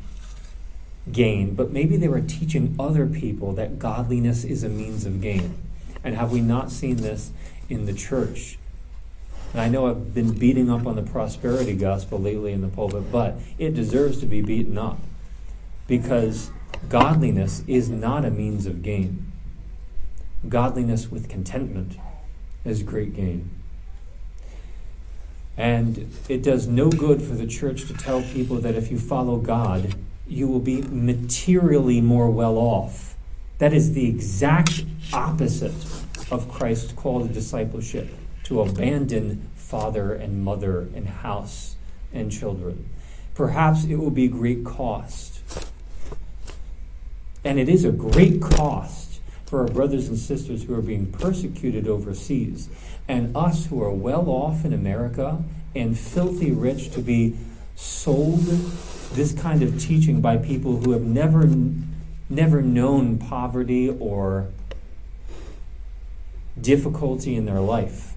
gain, 1.12 1.56
but 1.56 1.72
maybe 1.72 1.98
they 1.98 2.08
were 2.08 2.22
teaching 2.22 2.76
other 2.80 3.06
people 3.06 3.52
that 3.54 3.80
godliness 3.80 4.44
is 4.44 4.64
a 4.64 4.70
means 4.70 5.06
of 5.06 5.20
gain. 5.20 5.56
And 6.04 6.16
have 6.16 6.32
we 6.32 6.40
not 6.40 6.72
seen 6.72 6.98
this 6.98 7.32
in 7.68 7.86
the 7.86 7.94
church? 7.94 8.58
And 9.54 9.62
I 9.62 9.70
know 9.70 9.88
I've 9.88 10.14
been 10.16 10.34
beating 10.38 10.70
up 10.70 10.88
on 10.88 10.96
the 10.96 11.04
prosperity 11.04 11.76
gospel 11.76 12.20
lately 12.20 12.54
in 12.54 12.62
the 12.62 12.68
pulpit, 12.68 13.12
but 13.12 13.36
it 13.60 13.76
deserves 13.76 14.20
to 14.22 14.26
be 14.26 14.42
beaten 14.42 14.78
up 14.80 15.00
because 15.88 16.50
godliness 16.90 17.64
is 17.68 17.88
not 17.88 18.26
a 18.26 18.32
means 18.32 18.66
of 18.66 18.82
gain. 18.82 19.32
Godliness 20.50 21.12
with 21.12 21.30
contentment 21.30 21.98
is 22.66 22.82
great 22.82 23.16
gain. 23.16 23.52
And 25.56 26.12
it 26.28 26.42
does 26.42 26.66
no 26.66 26.90
good 26.90 27.22
for 27.22 27.36
the 27.36 27.46
church 27.46 27.86
to 27.86 27.94
tell 27.94 28.24
people 28.24 28.58
that 28.58 28.74
if 28.74 28.90
you 28.90 28.98
follow 28.98 29.38
God, 29.38 29.94
you 30.28 30.48
will 30.48 30.60
be 30.60 30.82
materially 30.82 32.02
more 32.02 32.32
well 32.32 32.58
off. 32.58 33.16
That 33.60 33.72
is 33.72 33.94
the 33.94 34.08
exact 34.10 34.84
opposite 35.14 35.76
of 36.32 36.50
Christ's 36.52 36.92
call 36.94 37.28
to 37.28 37.32
discipleship 37.32 38.10
to 38.44 38.62
abandon 38.62 39.50
father 39.56 40.14
and 40.14 40.44
mother 40.44 40.82
and 40.96 41.08
house 41.08 41.76
and 42.14 42.32
children. 42.32 42.90
Perhaps 43.34 43.86
it 43.86 43.96
will 43.96 44.12
be 44.12 44.28
great 44.28 44.64
cost 44.64 45.34
and 47.44 47.60
it 47.60 47.68
is 47.68 47.84
a 47.84 47.92
great 47.92 48.42
cost 48.42 49.20
for 49.46 49.62
our 49.62 49.68
brothers 49.68 50.08
and 50.08 50.18
sisters 50.18 50.64
who 50.64 50.74
are 50.74 50.82
being 50.82 51.12
persecuted 51.12 51.88
overseas 51.88 52.70
and 53.08 53.36
us 53.36 53.68
who 53.68 53.82
are 53.82 53.92
well 53.92 54.30
off 54.30 54.64
in 54.64 54.74
America 54.74 55.44
and 55.76 55.98
filthy 55.98 56.52
rich 56.52 56.92
to 56.92 57.02
be 57.02 57.38
sold 57.76 58.42
this 59.14 59.34
kind 59.34 59.62
of 59.62 59.80
teaching 59.80 60.22
by 60.22 60.38
people 60.38 60.78
who 60.78 60.92
have 60.92 61.02
never 61.04 61.50
never 62.30 62.62
known 62.62 63.18
poverty 63.18 63.90
or 63.90 64.48
difficulty 66.60 67.36
in 67.36 67.46
their 67.46 67.60
life 67.60 68.13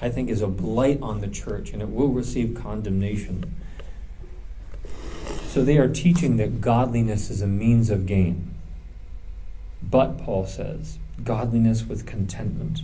I 0.00 0.08
think 0.08 0.30
is 0.30 0.42
a 0.42 0.46
blight 0.46 0.98
on 1.02 1.20
the 1.20 1.28
church 1.28 1.72
and 1.72 1.82
it 1.82 1.90
will 1.90 2.08
receive 2.08 2.54
condemnation. 2.54 3.54
So 5.46 5.64
they 5.64 5.78
are 5.78 5.88
teaching 5.88 6.36
that 6.36 6.60
godliness 6.60 7.28
is 7.28 7.42
a 7.42 7.46
means 7.46 7.90
of 7.90 8.06
gain. 8.06 8.54
But, 9.82 10.18
Paul 10.18 10.46
says, 10.46 10.98
godliness 11.24 11.84
with 11.84 12.06
contentment 12.06 12.82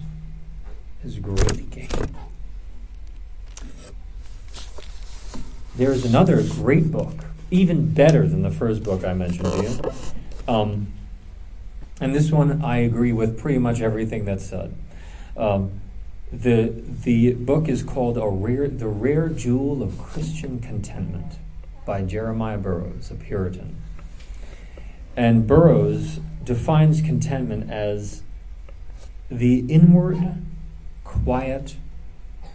is 1.04 1.18
great 1.18 1.70
gain. 1.70 2.16
There 5.76 5.92
is 5.92 6.04
another 6.04 6.42
great 6.42 6.90
book, 6.90 7.14
even 7.50 7.92
better 7.92 8.26
than 8.26 8.42
the 8.42 8.50
first 8.50 8.82
book 8.82 9.04
I 9.04 9.12
mentioned 9.12 9.52
to 9.52 9.62
you. 9.62 10.52
Um, 10.52 10.92
and 12.00 12.14
this 12.14 12.30
one 12.30 12.62
I 12.64 12.78
agree 12.78 13.12
with 13.12 13.38
pretty 13.38 13.58
much 13.58 13.80
everything 13.80 14.24
that's 14.24 14.46
said. 14.46 14.74
Um, 15.36 15.82
the, 16.32 16.72
the 17.04 17.34
book 17.34 17.68
is 17.68 17.82
called 17.82 18.18
a 18.18 18.26
rare, 18.28 18.68
The 18.68 18.88
Rare 18.88 19.28
Jewel 19.28 19.82
of 19.82 19.98
Christian 19.98 20.58
Contentment 20.58 21.38
by 21.84 22.02
Jeremiah 22.02 22.58
Burroughs, 22.58 23.10
a 23.10 23.14
Puritan. 23.14 23.76
And 25.16 25.46
Burroughs 25.46 26.20
defines 26.44 27.00
contentment 27.00 27.70
as 27.70 28.22
the 29.30 29.60
inward, 29.68 30.42
quiet, 31.04 31.76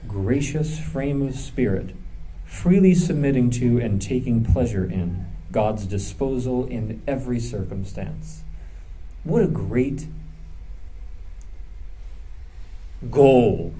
gracious 0.07 0.79
frame 0.79 1.21
of 1.21 1.35
spirit, 1.35 1.95
freely 2.45 2.93
submitting 2.93 3.49
to 3.51 3.79
and 3.79 4.01
taking 4.01 4.43
pleasure 4.43 4.85
in 4.85 5.25
God's 5.51 5.85
disposal 5.85 6.65
in 6.67 7.01
every 7.07 7.39
circumstance. 7.39 8.43
What 9.23 9.43
a 9.43 9.47
great 9.47 10.07
goal 13.09 13.73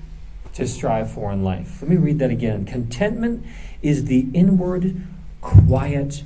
to 0.54 0.68
strive 0.68 1.12
for 1.12 1.32
in 1.32 1.44
life. 1.44 1.82
Let 1.82 1.90
me 1.90 1.98
read 1.98 2.20
that 2.20 2.32
again. 2.32 2.66
Contentment 2.66 3.46
is 3.82 4.06
the 4.06 4.28
inward, 4.34 5.02
quiet, 5.42 6.24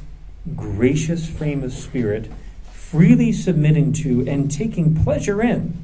gracious 0.55 1.27
frame 1.27 1.63
of 1.63 1.73
spirit, 1.73 2.31
freely 2.71 3.31
submitting 3.31 3.93
to 3.93 4.27
and 4.27 4.49
taking 4.49 4.95
pleasure 5.03 5.41
in 5.41 5.77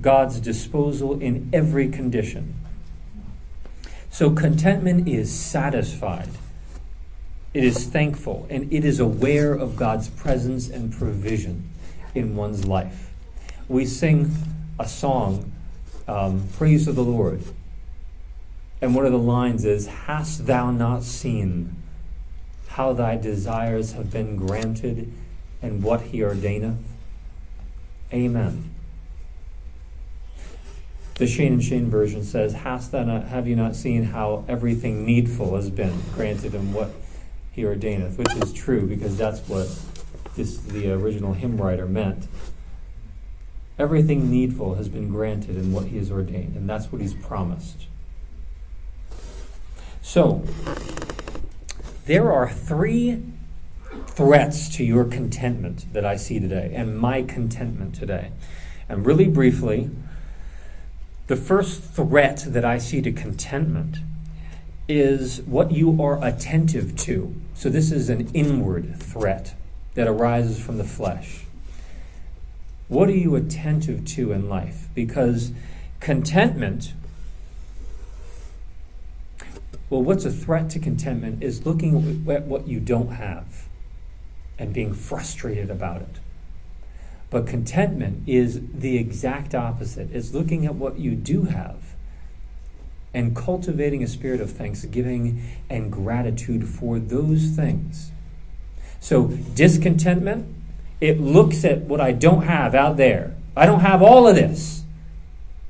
God's 0.00 0.40
disposal 0.40 1.20
in 1.20 1.48
every 1.52 1.88
condition. 1.88 2.54
So, 4.10 4.30
contentment 4.30 5.08
is 5.08 5.32
satisfied, 5.32 6.28
it 7.52 7.64
is 7.64 7.86
thankful, 7.86 8.46
and 8.50 8.72
it 8.72 8.84
is 8.84 9.00
aware 9.00 9.54
of 9.54 9.76
God's 9.76 10.08
presence 10.08 10.68
and 10.68 10.92
provision 10.92 11.68
in 12.14 12.36
one's 12.36 12.64
life. 12.64 13.10
We 13.68 13.86
sing 13.86 14.30
a 14.78 14.86
song, 14.86 15.50
um, 16.06 16.48
Praise 16.56 16.86
of 16.88 16.96
the 16.96 17.04
Lord. 17.04 17.42
And 18.80 18.94
one 18.94 19.06
of 19.06 19.12
the 19.12 19.18
lines 19.18 19.64
is, 19.64 19.86
Hast 19.86 20.46
thou 20.46 20.70
not 20.70 21.02
seen 21.02 21.76
how 22.68 22.92
thy 22.92 23.16
desires 23.16 23.92
have 23.92 24.10
been 24.10 24.36
granted 24.36 25.12
and 25.62 25.82
what 25.82 26.02
he 26.02 26.18
ordaineth? 26.22 26.82
Amen. 28.12 28.70
The 31.14 31.28
Shane 31.28 31.54
and 31.54 31.64
Shane 31.64 31.88
version 31.88 32.24
says, 32.24 32.52
Hast 32.52 32.90
thou 32.90 33.04
not, 33.04 33.28
have 33.28 33.46
you 33.46 33.54
not 33.54 33.76
seen 33.76 34.04
how 34.04 34.44
everything 34.48 35.06
needful 35.06 35.54
has 35.54 35.70
been 35.70 36.02
granted 36.12 36.54
and 36.54 36.74
what 36.74 36.90
he 37.52 37.62
ordaineth? 37.62 38.18
Which 38.18 38.34
is 38.34 38.52
true 38.52 38.86
because 38.86 39.16
that's 39.16 39.40
what 39.48 39.68
this, 40.34 40.58
the 40.58 40.92
original 40.92 41.32
hymn 41.32 41.56
writer 41.56 41.86
meant. 41.86 42.26
Everything 43.78 44.30
needful 44.30 44.76
has 44.76 44.88
been 44.88 45.08
granted 45.08 45.56
in 45.56 45.72
what 45.72 45.86
he 45.86 45.98
has 45.98 46.10
ordained, 46.10 46.54
and 46.56 46.68
that's 46.68 46.92
what 46.92 47.00
he's 47.00 47.14
promised. 47.14 47.86
So, 50.00 50.44
there 52.06 52.32
are 52.32 52.48
three 52.48 53.22
threats 54.06 54.68
to 54.76 54.84
your 54.84 55.04
contentment 55.04 55.92
that 55.92 56.04
I 56.04 56.14
see 56.14 56.38
today, 56.38 56.72
and 56.74 56.96
my 56.96 57.22
contentment 57.22 57.96
today. 57.96 58.30
And 58.88 59.04
really 59.04 59.26
briefly, 59.26 59.90
the 61.26 61.36
first 61.36 61.82
threat 61.82 62.44
that 62.46 62.64
I 62.64 62.78
see 62.78 63.02
to 63.02 63.10
contentment 63.10 63.96
is 64.86 65.40
what 65.42 65.72
you 65.72 66.00
are 66.00 66.22
attentive 66.22 66.94
to. 66.98 67.34
So, 67.54 67.70
this 67.70 67.90
is 67.90 68.08
an 68.08 68.28
inward 68.34 68.96
threat 68.96 69.54
that 69.94 70.06
arises 70.06 70.60
from 70.62 70.78
the 70.78 70.84
flesh. 70.84 71.43
What 72.94 73.08
are 73.08 73.16
you 73.16 73.34
attentive 73.34 74.04
to 74.04 74.30
in 74.30 74.48
life? 74.48 74.86
Because 74.94 75.50
contentment, 75.98 76.92
well, 79.90 80.00
what's 80.00 80.24
a 80.24 80.30
threat 80.30 80.70
to 80.70 80.78
contentment 80.78 81.42
is 81.42 81.66
looking 81.66 82.24
at 82.30 82.44
what 82.44 82.68
you 82.68 82.78
don't 82.78 83.08
have 83.08 83.66
and 84.60 84.72
being 84.72 84.94
frustrated 84.94 85.72
about 85.72 86.02
it. 86.02 86.20
But 87.30 87.48
contentment 87.48 88.28
is 88.28 88.60
the 88.72 88.96
exact 88.96 89.56
opposite. 89.56 90.12
It's 90.12 90.32
looking 90.32 90.64
at 90.64 90.76
what 90.76 90.96
you 90.96 91.16
do 91.16 91.46
have 91.46 91.96
and 93.12 93.34
cultivating 93.34 94.04
a 94.04 94.06
spirit 94.06 94.40
of 94.40 94.52
thanksgiving 94.52 95.42
and 95.68 95.90
gratitude 95.90 96.68
for 96.68 97.00
those 97.00 97.46
things. 97.56 98.12
So, 99.00 99.26
discontentment, 99.26 100.46
it 101.00 101.20
looks 101.20 101.64
at 101.64 101.82
what 101.82 102.00
I 102.00 102.12
don't 102.12 102.42
have 102.42 102.74
out 102.74 102.96
there. 102.96 103.34
I 103.56 103.66
don't 103.66 103.80
have 103.80 104.02
all 104.02 104.26
of 104.26 104.34
this. 104.34 104.82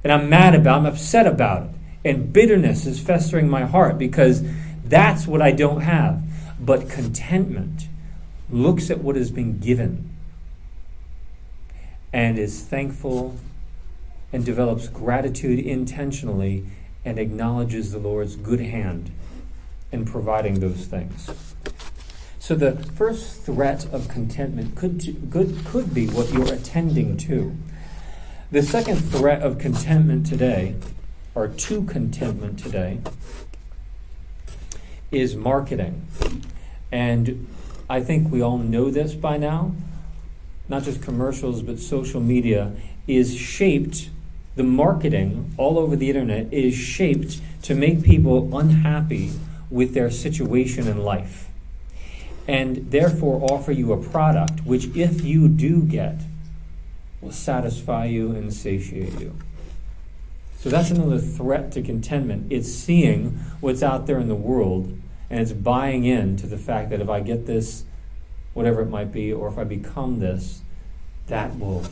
And 0.02 0.12
I'm 0.12 0.28
mad 0.28 0.54
about, 0.54 0.76
it. 0.76 0.78
I'm 0.80 0.86
upset 0.86 1.26
about 1.26 1.64
it. 1.64 1.70
And 2.04 2.32
bitterness 2.32 2.86
is 2.86 3.00
festering 3.00 3.48
my 3.48 3.64
heart 3.64 3.98
because 3.98 4.42
that's 4.84 5.26
what 5.26 5.40
I 5.40 5.52
don't 5.52 5.80
have. 5.80 6.22
But 6.60 6.88
contentment 6.88 7.88
looks 8.50 8.90
at 8.90 8.98
what 8.98 9.16
has 9.16 9.30
been 9.30 9.58
given 9.58 10.10
and 12.12 12.38
is 12.38 12.62
thankful 12.62 13.36
and 14.32 14.44
develops 14.44 14.88
gratitude 14.88 15.58
intentionally 15.58 16.64
and 17.04 17.18
acknowledges 17.18 17.92
the 17.92 17.98
Lord's 17.98 18.36
good 18.36 18.60
hand 18.60 19.10
in 19.90 20.04
providing 20.04 20.60
those 20.60 20.86
things. 20.86 21.30
So 22.44 22.54
the 22.54 22.72
first 22.72 23.40
threat 23.40 23.86
of 23.90 24.06
contentment 24.08 24.76
could, 24.76 25.00
could, 25.30 25.64
could 25.64 25.94
be 25.94 26.08
what 26.08 26.30
you're 26.30 26.52
attending 26.52 27.16
to. 27.16 27.56
The 28.50 28.62
second 28.62 28.98
threat 28.98 29.40
of 29.40 29.56
contentment 29.56 30.26
today, 30.26 30.74
or 31.34 31.48
to 31.48 31.84
contentment 31.84 32.58
today, 32.58 33.00
is 35.10 35.36
marketing. 35.36 36.06
And 36.92 37.48
I 37.88 38.02
think 38.02 38.30
we 38.30 38.42
all 38.42 38.58
know 38.58 38.90
this 38.90 39.14
by 39.14 39.38
now, 39.38 39.74
not 40.68 40.82
just 40.82 41.00
commercials, 41.00 41.62
but 41.62 41.78
social 41.78 42.20
media, 42.20 42.74
is 43.06 43.34
shaped, 43.34 44.10
the 44.54 44.64
marketing 44.64 45.54
all 45.56 45.78
over 45.78 45.96
the 45.96 46.10
internet 46.10 46.52
is 46.52 46.74
shaped 46.74 47.40
to 47.62 47.74
make 47.74 48.02
people 48.02 48.54
unhappy 48.54 49.30
with 49.70 49.94
their 49.94 50.10
situation 50.10 50.86
in 50.86 50.98
life. 50.98 51.48
And 52.46 52.90
therefore 52.90 53.42
offer 53.50 53.72
you 53.72 53.92
a 53.92 53.96
product 53.96 54.64
which, 54.64 54.86
if 54.94 55.22
you 55.22 55.48
do 55.48 55.82
get, 55.82 56.20
will 57.20 57.32
satisfy 57.32 58.04
you 58.04 58.32
and 58.32 58.52
satiate 58.52 59.18
you. 59.18 59.36
So 60.58 60.70
that's 60.70 60.90
another 60.90 61.18
threat 61.18 61.72
to 61.72 61.82
contentment. 61.82 62.50
It's 62.50 62.72
seeing 62.72 63.38
what's 63.60 63.82
out 63.82 64.06
there 64.06 64.18
in 64.18 64.28
the 64.28 64.34
world 64.34 64.98
and 65.30 65.40
it's 65.40 65.52
buying 65.52 66.04
in 66.04 66.36
to 66.36 66.46
the 66.46 66.56
fact 66.56 66.90
that 66.90 67.00
if 67.00 67.08
I 67.08 67.20
get 67.20 67.46
this, 67.46 67.84
whatever 68.52 68.82
it 68.82 68.88
might 68.88 69.12
be, 69.12 69.32
or 69.32 69.48
if 69.48 69.58
I 69.58 69.64
become 69.64 70.20
this, 70.20 70.62
that 71.26 71.58
will 71.58 71.84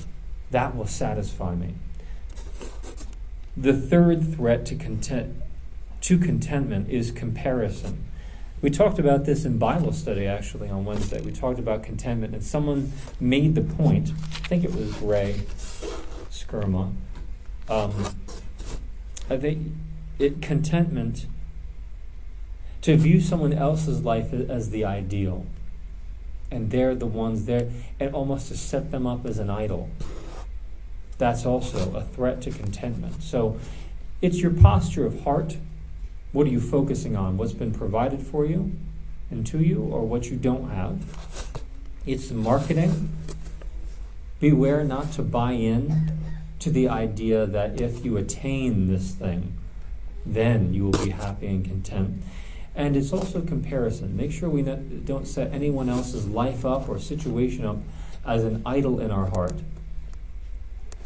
that 0.50 0.76
will 0.76 0.86
satisfy 0.86 1.54
me. 1.54 1.74
The 3.56 3.72
third 3.72 4.34
threat 4.34 4.64
to 4.66 4.76
content 4.76 5.36
to 6.02 6.18
contentment 6.18 6.88
is 6.90 7.10
comparison. 7.10 8.04
We 8.62 8.70
talked 8.70 8.98
about 8.98 9.26
this 9.26 9.44
in 9.44 9.58
Bible 9.58 9.92
study 9.92 10.26
actually 10.26 10.70
on 10.70 10.84
Wednesday. 10.84 11.20
We 11.20 11.32
talked 11.32 11.58
about 11.58 11.82
contentment, 11.82 12.32
and 12.32 12.42
someone 12.42 12.92
made 13.20 13.54
the 13.54 13.60
point. 13.60 14.10
I 14.10 14.48
think 14.48 14.64
it 14.64 14.74
was 14.74 14.98
Ray 15.00 15.42
Skirma. 16.30 16.94
Um, 17.68 18.16
I 19.28 19.36
think 19.36 19.74
it 20.18 20.40
contentment 20.40 21.26
to 22.82 22.96
view 22.96 23.20
someone 23.20 23.52
else's 23.52 24.02
life 24.02 24.32
as 24.32 24.70
the 24.70 24.84
ideal 24.84 25.46
and 26.52 26.70
they're 26.70 26.94
the 26.94 27.06
ones 27.06 27.46
there, 27.46 27.70
and 27.98 28.14
almost 28.14 28.48
to 28.48 28.56
set 28.56 28.90
them 28.90 29.06
up 29.06 29.24
as 29.24 29.38
an 29.38 29.48
idol. 29.48 29.88
That's 31.16 31.46
also 31.46 31.96
a 31.96 32.02
threat 32.02 32.42
to 32.42 32.50
contentment. 32.50 33.22
So 33.22 33.58
it's 34.20 34.42
your 34.42 34.52
posture 34.52 35.06
of 35.06 35.22
heart. 35.22 35.56
What 36.32 36.46
are 36.46 36.50
you 36.50 36.60
focusing 36.60 37.14
on? 37.14 37.36
What's 37.36 37.52
been 37.52 37.72
provided 37.72 38.22
for 38.22 38.44
you 38.46 38.72
and 39.30 39.46
to 39.46 39.58
you, 39.58 39.82
or 39.82 40.02
what 40.06 40.30
you 40.30 40.36
don't 40.36 40.70
have? 40.70 41.00
It's 42.06 42.30
marketing. 42.30 43.10
Beware 44.40 44.82
not 44.82 45.12
to 45.12 45.22
buy 45.22 45.52
in 45.52 46.12
to 46.58 46.70
the 46.70 46.88
idea 46.88 47.46
that 47.46 47.80
if 47.80 48.04
you 48.04 48.16
attain 48.16 48.88
this 48.88 49.12
thing, 49.12 49.56
then 50.24 50.72
you 50.72 50.84
will 50.84 51.04
be 51.04 51.10
happy 51.10 51.46
and 51.48 51.64
content. 51.64 52.22
And 52.74 52.96
it's 52.96 53.12
also 53.12 53.42
comparison. 53.42 54.16
Make 54.16 54.32
sure 54.32 54.48
we 54.48 54.62
don't 54.62 55.26
set 55.26 55.52
anyone 55.52 55.88
else's 55.88 56.26
life 56.26 56.64
up 56.64 56.88
or 56.88 56.98
situation 56.98 57.66
up 57.66 57.76
as 58.24 58.44
an 58.44 58.62
idol 58.64 59.00
in 59.00 59.10
our 59.10 59.26
heart. 59.26 59.54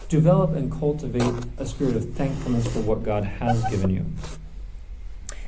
Develop 0.09 0.53
and 0.53 0.70
cultivate 0.70 1.45
a 1.59 1.66
spirit 1.66 1.97
of 1.97 2.14
thankfulness 2.14 2.72
for 2.72 2.81
what 2.81 3.03
God 3.03 3.24
has 3.24 3.64
given 3.70 3.91
you. 3.91 4.07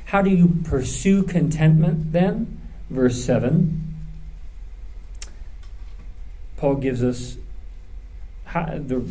How 0.09 0.23
do 0.23 0.31
you 0.31 0.59
pursue 0.63 1.21
contentment 1.21 2.13
then? 2.13 2.59
Verse 2.89 3.23
7. 3.23 3.95
Paul 6.57 6.75
gives 6.77 7.03
us 7.03 7.37
how, 8.45 8.79
the 8.79 9.07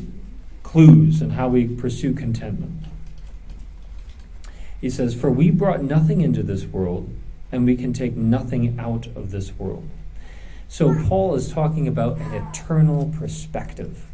clues 0.64 1.22
and 1.22 1.34
how 1.34 1.50
we 1.50 1.68
pursue 1.68 2.14
contentment. 2.14 2.86
He 4.80 4.90
says, 4.90 5.14
For 5.14 5.30
we 5.30 5.52
brought 5.52 5.84
nothing 5.84 6.20
into 6.20 6.42
this 6.42 6.64
world, 6.64 7.08
and 7.52 7.64
we 7.64 7.76
can 7.76 7.92
take 7.92 8.16
nothing 8.16 8.76
out 8.76 9.06
of 9.14 9.30
this 9.30 9.52
world. 9.56 9.88
So 10.66 11.00
Paul 11.06 11.36
is 11.36 11.52
talking 11.52 11.86
about 11.86 12.18
an 12.18 12.34
eternal 12.34 13.14
perspective. 13.16 14.04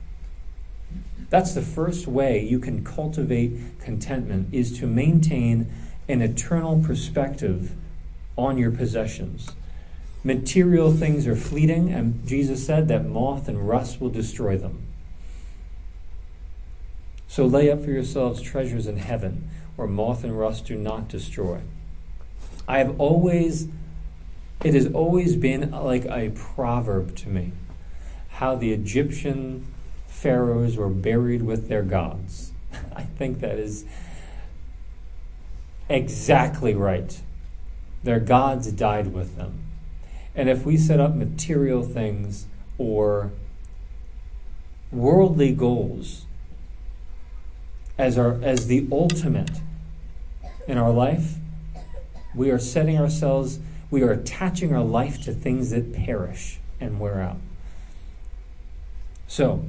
That's 1.30 1.55
the 1.55 1.62
first 1.62 2.07
way 2.07 2.45
you 2.45 2.59
can 2.59 2.85
cultivate 2.85 3.80
contentment 3.80 4.53
is 4.53 4.78
to 4.80 4.87
maintain 4.87 5.72
an 6.09 6.22
eternal 6.22 6.80
perspective 6.80 7.72
on 8.36 8.59
your 8.59 8.70
possessions. 8.70 9.50
Material 10.22 10.92
things 10.92 11.26
are 11.26 11.36
fleeting, 11.36 11.92
and 11.92 12.26
Jesus 12.26 12.64
said 12.66 12.88
that 12.88 13.05
moth 13.07 13.48
and 13.48 13.68
rust 13.68 14.00
will 14.00 14.11
destroy 14.11 14.57
them. 14.57 14.86
So 17.28 17.46
lay 17.46 17.70
up 17.70 17.84
for 17.84 17.90
yourselves 17.90 18.40
treasures 18.40 18.86
in 18.86 18.96
heaven, 18.96 19.50
where 19.76 19.88
moth 19.88 20.24
and 20.24 20.38
rust 20.38 20.66
do 20.66 20.76
not 20.76 21.09
destroy. 21.09 21.61
I 22.66 22.78
have 22.78 22.98
always, 22.98 23.68
it 24.62 24.74
has 24.74 24.86
always 24.92 25.36
been 25.36 25.70
like 25.70 26.07
a 26.07 26.30
proverb 26.34 27.16
to 27.16 27.28
me 27.28 27.52
how 28.34 28.57
the 28.57 28.72
Egyptian 28.72 29.64
pharaohs 30.09 30.76
were 30.76 30.88
buried 30.88 31.42
with 31.42 31.68
their 31.68 31.82
gods. 31.82 32.52
I 32.96 33.02
think 33.02 33.40
that 33.40 33.59
is 33.59 33.84
exactly 35.89 36.74
right. 36.74 37.20
Their 38.03 38.20
gods 38.20 38.70
died 38.72 39.12
with 39.12 39.37
them. 39.37 39.64
And 40.35 40.49
if 40.49 40.64
we 40.66 40.76
set 40.76 41.01
up 41.01 41.14
material 41.14 41.82
things 41.82 42.47
or 42.76 43.32
worldly 44.91 45.53
goals 45.53 46.26
as 47.97 48.18
our 48.18 48.41
as 48.43 48.66
the 48.66 48.87
ultimate 48.91 49.61
in 50.66 50.78
our 50.78 50.91
life, 50.91 51.35
we 52.35 52.51
are 52.51 52.59
setting 52.59 52.99
ourselves, 52.99 53.61
we 53.91 54.03
are 54.03 54.11
attaching 54.11 54.74
our 54.74 54.82
life 54.82 55.22
to 55.22 55.32
things 55.32 55.70
that 55.70 55.93
perish 55.93 56.59
and 56.80 56.99
wear 56.99 57.20
out. 57.20 57.39
So, 59.28 59.64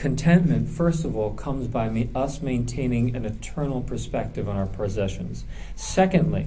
contentment, 0.00 0.66
first 0.66 1.04
of 1.04 1.14
all, 1.14 1.34
comes 1.34 1.68
by 1.68 1.90
me, 1.90 2.08
us 2.14 2.40
maintaining 2.40 3.14
an 3.14 3.26
eternal 3.26 3.82
perspective 3.82 4.48
on 4.48 4.56
our 4.56 4.66
possessions. 4.66 5.44
Secondly, 5.76 6.46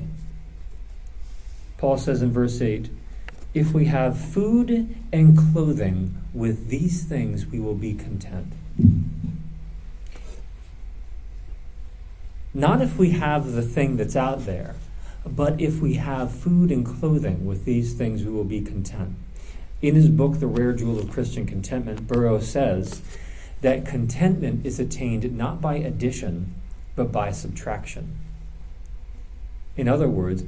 Paul 1.78 2.00
says 2.00 2.24
in 2.24 2.32
verse 2.32 2.60
8, 2.60 2.90
if 3.54 3.72
we 3.72 3.86
have 3.86 4.20
food 4.20 4.96
and 5.12 5.38
clothing, 5.38 6.18
with 6.34 6.70
these 6.70 7.04
things 7.04 7.46
we 7.46 7.60
will 7.60 7.76
be 7.76 7.94
content. 7.94 8.54
Not 12.56 12.82
if 12.82 12.98
we 12.98 13.12
have 13.12 13.52
the 13.52 13.62
thing 13.62 13.98
that's 13.98 14.16
out 14.16 14.48
there, 14.48 14.76
but 15.28 15.62
if 15.62 15.80
we 15.80 15.94
have 15.94 16.34
food 16.34 16.72
and 16.72 16.84
clothing, 16.84 17.46
with 17.46 17.66
these 17.66 17.94
things 17.94 18.24
we 18.24 18.32
will 18.32 18.44
be 18.44 18.62
content. 18.62 19.16
In 19.84 19.94
his 19.94 20.10
book, 20.10 20.40
The 20.40 20.48
Rare 20.48 20.74
Jewel 20.74 21.00
of 21.00 21.12
Christian 21.12 21.46
Contentment, 21.46 22.08
Burroughs 22.08 22.48
says 22.48 23.04
that 23.64 23.86
contentment 23.86 24.66
is 24.66 24.78
attained 24.78 25.36
not 25.38 25.62
by 25.62 25.76
addition, 25.76 26.54
but 26.98 27.14
by 27.14 27.32
subtraction. 27.32 28.20
In 29.78 29.88
other 29.88 30.10
words, 30.10 30.44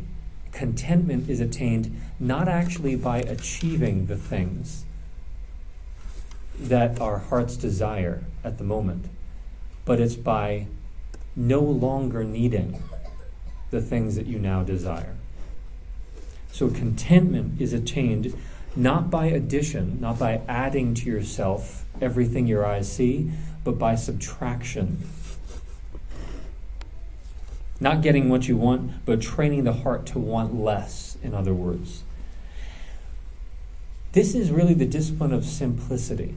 contentment 0.52 1.30
is 1.30 1.40
attained 1.40 1.98
not 2.20 2.50
actually 2.50 2.98
by 2.98 3.20
achieving 3.20 4.08
the 4.08 4.18
things 4.18 4.84
that 6.60 7.00
our 7.00 7.20
hearts 7.20 7.56
desire 7.56 8.26
at 8.44 8.58
the 8.58 8.66
moment, 8.66 9.06
but 9.86 10.02
it's 10.02 10.16
by 10.16 10.68
no 11.38 11.62
longer 11.62 12.22
needing 12.22 12.84
the 13.72 13.82
things 13.82 14.18
that 14.18 14.26
you 14.26 14.40
now 14.40 14.62
desire. 14.62 15.16
So 16.52 16.70
contentment 16.70 17.62
is 17.62 17.72
attained 17.72 18.34
not 18.76 19.10
by 19.10 19.28
addition, 19.28 20.02
not 20.02 20.20
by 20.20 20.42
adding 20.50 20.94
to 20.96 21.06
yourself 21.06 21.85
everything 22.02 22.48
your 22.48 22.66
eyes 22.66 22.92
see, 22.92 23.32
but 23.64 23.78
by 23.80 23.96
subtraction 23.96 25.04
not 27.80 28.02
getting 28.02 28.30
what 28.30 28.48
you 28.48 28.56
want, 28.56 29.06
but 29.06 29.22
training 29.22 29.64
the 29.66 29.74
heart 29.74 30.06
to 30.08 30.20
want 30.20 30.56
less, 30.56 31.18
in 31.22 31.34
other 31.34 31.54
words. 31.54 32.04
This 34.14 34.34
is 34.34 34.50
really 34.50 34.74
the 34.74 34.86
discipline 34.86 35.34
of 35.34 35.44
simplicity. 35.44 36.36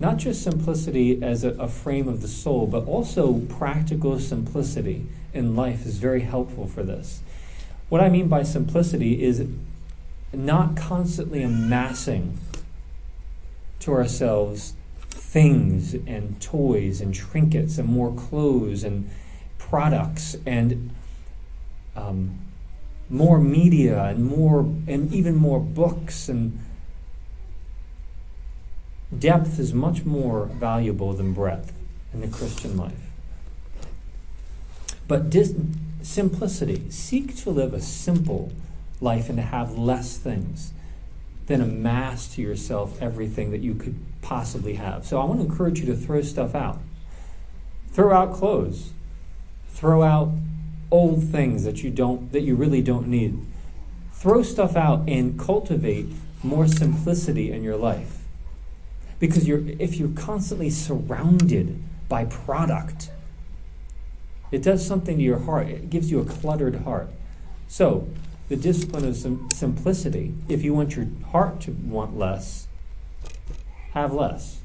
Not 0.00 0.16
just 0.16 0.42
simplicity 0.42 1.22
as 1.22 1.44
a, 1.44 1.50
a, 1.50 1.68
frame 1.68 2.08
of 2.08 2.20
the 2.22 2.28
soul, 2.28 2.66
but 2.66 2.86
also 2.86 3.40
practical 3.48 4.18
simplicity 4.18 5.06
in 5.32 5.54
life 5.54 5.86
is 5.86 5.98
very 5.98 6.22
helpful 6.22 6.66
for 6.66 6.82
this. 6.82 7.20
What 7.90 8.00
I 8.00 8.08
mean 8.08 8.26
by 8.26 8.42
simplicity 8.42 9.22
is 9.22 9.46
not 10.32 10.74
constantly 10.74 11.42
amassing 11.42 12.38
to 13.80 13.92
ourselves 13.92 14.74
things 15.08 15.94
and 15.94 16.40
toys 16.40 17.00
and 17.00 17.14
trinkets 17.14 17.78
and 17.78 17.88
more 17.88 18.12
clothes 18.12 18.84
and 18.84 19.10
products 19.58 20.36
and 20.46 20.90
um, 21.96 22.38
more 23.08 23.40
media 23.40 24.04
and 24.04 24.24
more 24.24 24.60
and 24.60 25.12
even 25.12 25.34
more 25.34 25.60
books 25.60 26.28
and 26.28 26.58
depth 29.16 29.58
is 29.58 29.74
much 29.74 30.04
more 30.04 30.46
valuable 30.46 31.12
than 31.12 31.32
breadth 31.32 31.72
in 32.12 32.20
the 32.20 32.28
Christian 32.28 32.76
life. 32.76 33.10
But 35.08 35.30
dis- 35.30 35.54
simplicity, 36.02 36.88
seek 36.90 37.36
to 37.38 37.50
live 37.50 37.74
a 37.74 37.80
simple 37.80 38.52
life 39.00 39.28
and 39.28 39.38
to 39.38 39.42
have 39.42 39.76
less 39.76 40.16
things 40.16 40.72
than 41.50 41.60
mm-hmm. 41.60 41.78
amass 41.78 42.28
to 42.28 42.40
yourself 42.40 43.02
everything 43.02 43.50
that 43.50 43.60
you 43.60 43.74
could 43.74 43.98
possibly 44.22 44.74
have. 44.74 45.04
So 45.04 45.20
I 45.20 45.24
want 45.24 45.40
to 45.40 45.46
encourage 45.46 45.80
you 45.80 45.86
to 45.86 45.96
throw 45.96 46.22
stuff 46.22 46.54
out. 46.54 46.78
Throw 47.88 48.14
out 48.14 48.32
clothes. 48.32 48.92
Throw 49.68 50.04
out 50.04 50.32
old 50.92 51.24
things 51.24 51.64
that 51.64 51.82
you 51.82 51.90
don't 51.90 52.30
that 52.32 52.42
you 52.42 52.54
really 52.54 52.82
don't 52.82 53.08
need. 53.08 53.44
Throw 54.12 54.42
stuff 54.42 54.76
out 54.76 55.08
and 55.08 55.38
cultivate 55.38 56.06
more 56.42 56.68
simplicity 56.68 57.50
in 57.50 57.64
your 57.64 57.76
life. 57.76 58.18
Because 59.18 59.48
you're 59.48 59.66
if 59.80 59.96
you're 59.96 60.14
constantly 60.14 60.70
surrounded 60.70 61.82
by 62.08 62.26
product, 62.26 63.10
it 64.52 64.62
does 64.62 64.86
something 64.86 65.16
to 65.16 65.22
your 65.22 65.40
heart. 65.40 65.66
It 65.66 65.90
gives 65.90 66.12
you 66.12 66.20
a 66.20 66.24
cluttered 66.24 66.76
heart. 66.84 67.08
So, 67.66 68.08
the 68.50 68.56
discipline 68.56 69.06
of 69.06 69.16
sim- 69.16 69.48
simplicity, 69.54 70.34
if 70.48 70.64
you 70.64 70.74
want 70.74 70.96
your 70.96 71.06
heart 71.30 71.60
to 71.60 71.70
want 71.70 72.18
less, 72.18 72.66
have 73.92 74.12
less. 74.12 74.60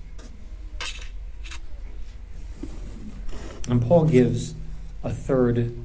And 3.69 3.79
Paul 3.79 4.05
gives 4.05 4.55
a 5.03 5.11
third 5.11 5.77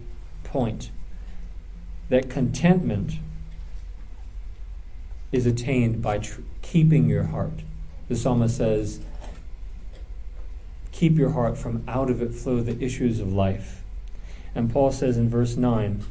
point 0.45 0.91
that 2.09 2.31
contentment 2.31 3.13
is 5.31 5.45
attained 5.45 6.01
by 6.01 6.19
tr- 6.21 6.41
keeping 6.63 7.07
your 7.07 7.25
heart. 7.25 7.61
The 8.09 8.17
psalmist 8.17 8.57
says, 8.57 9.01
Keep 10.91 11.19
your 11.19 11.33
heart, 11.33 11.59
from 11.59 11.85
out 11.87 12.09
of 12.09 12.23
it 12.23 12.33
flow 12.33 12.61
the 12.61 12.83
issues 12.83 13.21
of 13.21 13.31
life. 13.31 13.83
And 14.55 14.73
Paul 14.73 14.91
says 14.91 15.19
in 15.19 15.29
verse 15.29 15.57
9, 15.57 16.03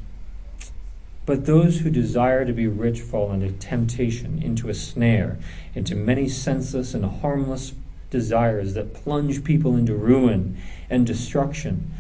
But 1.30 1.46
those 1.46 1.82
who 1.82 1.92
desire 1.92 2.44
to 2.44 2.54
be 2.54 2.66
rich 2.66 3.02
fall 3.02 3.32
into 3.32 3.52
temptation, 3.52 4.42
into 4.42 4.68
a 4.68 4.74
snare, 4.74 5.38
into 5.76 5.94
many 5.94 6.28
senseless 6.28 6.96
and 6.96 7.06
harmless 7.06 7.74
desires 8.10 8.74
that 8.74 8.96
plunge 8.96 9.44
people 9.44 9.76
into 9.76 9.94
ruin 9.94 10.58
and 10.90 11.06
destruction. 11.06 11.92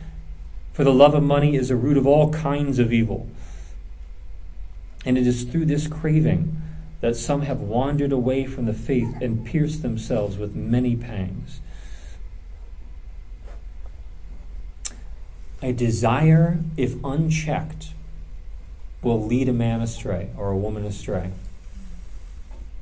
For 0.74 0.84
the 0.84 0.92
love 0.92 1.14
of 1.14 1.22
money 1.22 1.56
is 1.56 1.70
a 1.70 1.76
root 1.76 1.96
of 1.96 2.08
all 2.08 2.34
kinds 2.34 2.80
of 2.80 2.92
evil. 2.92 3.30
And 5.06 5.16
it 5.16 5.28
is 5.28 5.44
through 5.44 5.66
this 5.66 5.86
craving 5.86 6.60
that 7.02 7.16
some 7.16 7.44
have 7.44 7.62
wandered 7.62 8.12
away 8.12 8.48
from 8.48 8.66
the 8.66 8.74
faith 8.74 9.16
and 9.22 9.46
pierced 9.46 9.84
themselves 9.84 10.40
with 10.40 10.56
many 10.56 10.96
pangs. 10.96 11.62
A 15.62 15.72
desire, 15.72 16.62
if 16.78 16.96
unchecked, 17.04 17.90
will 19.02 19.24
lead 19.24 19.47
a 19.47 19.54
man 19.54 19.82
astray 19.82 20.30
or 20.38 20.52
a 20.52 20.58
woman 20.58 20.86
astray. 20.86 21.32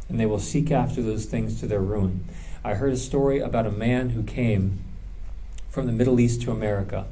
And 0.09 0.19
they 0.19 0.25
will 0.25 0.39
seek 0.39 0.71
after 0.71 1.01
those 1.01 1.25
things 1.25 1.59
to 1.59 1.67
their 1.67 1.81
ruin. 1.81 2.25
I 2.63 2.75
heard 2.75 2.93
a 2.93 2.97
story 2.97 3.39
about 3.39 3.65
a 3.65 3.71
man 3.71 4.09
who 4.09 4.23
came 4.23 4.79
from 5.69 5.85
the 5.85 5.91
Middle 5.91 6.19
East 6.19 6.41
to 6.43 6.51
America. 6.51 7.05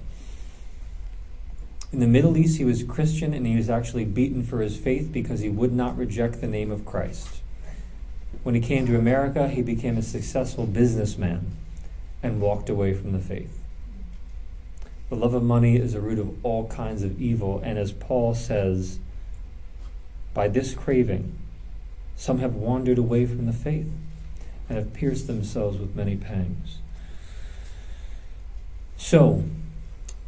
In 1.91 1.99
the 1.99 2.07
Middle 2.07 2.35
East, 2.35 2.57
he 2.57 2.65
was 2.65 2.83
Christian 2.83 3.33
and 3.33 3.45
he 3.45 3.55
was 3.55 3.69
actually 3.69 4.05
beaten 4.05 4.43
for 4.43 4.61
his 4.61 4.77
faith 4.77 5.11
because 5.13 5.41
he 5.41 5.49
would 5.49 5.71
not 5.71 5.97
reject 5.97 6.41
the 6.41 6.47
name 6.47 6.71
of 6.71 6.85
Christ. 6.85 7.41
When 8.43 8.55
he 8.55 8.61
came 8.61 8.85
to 8.87 8.97
America, 8.97 9.47
he 9.47 9.61
became 9.61 9.97
a 9.97 10.01
successful 10.01 10.65
businessman 10.65 11.55
and 12.21 12.41
walked 12.41 12.69
away 12.69 12.93
from 12.93 13.11
the 13.11 13.19
faith. 13.19 13.64
The 15.09 15.15
love 15.15 15.33
of 15.33 15.43
money 15.43 15.75
is 15.75 15.93
a 15.93 16.01
root 16.01 16.17
of 16.17 16.43
all 16.43 16.67
kinds 16.67 17.03
of 17.03 17.21
evil, 17.21 17.61
and 17.63 17.77
as 17.77 17.91
Paul 17.91 18.33
says, 18.33 18.99
by 20.33 20.47
this 20.47 20.73
craving, 20.73 21.37
some 22.15 22.39
have 22.39 22.55
wandered 22.55 22.97
away 22.97 23.25
from 23.25 23.45
the 23.45 23.53
faith. 23.53 23.91
and 24.67 24.77
have 24.77 24.93
pierced 24.93 25.27
themselves 25.27 25.77
with 25.77 25.95
many 25.95 26.15
pangs. 26.15 26.79
So, 28.97 29.43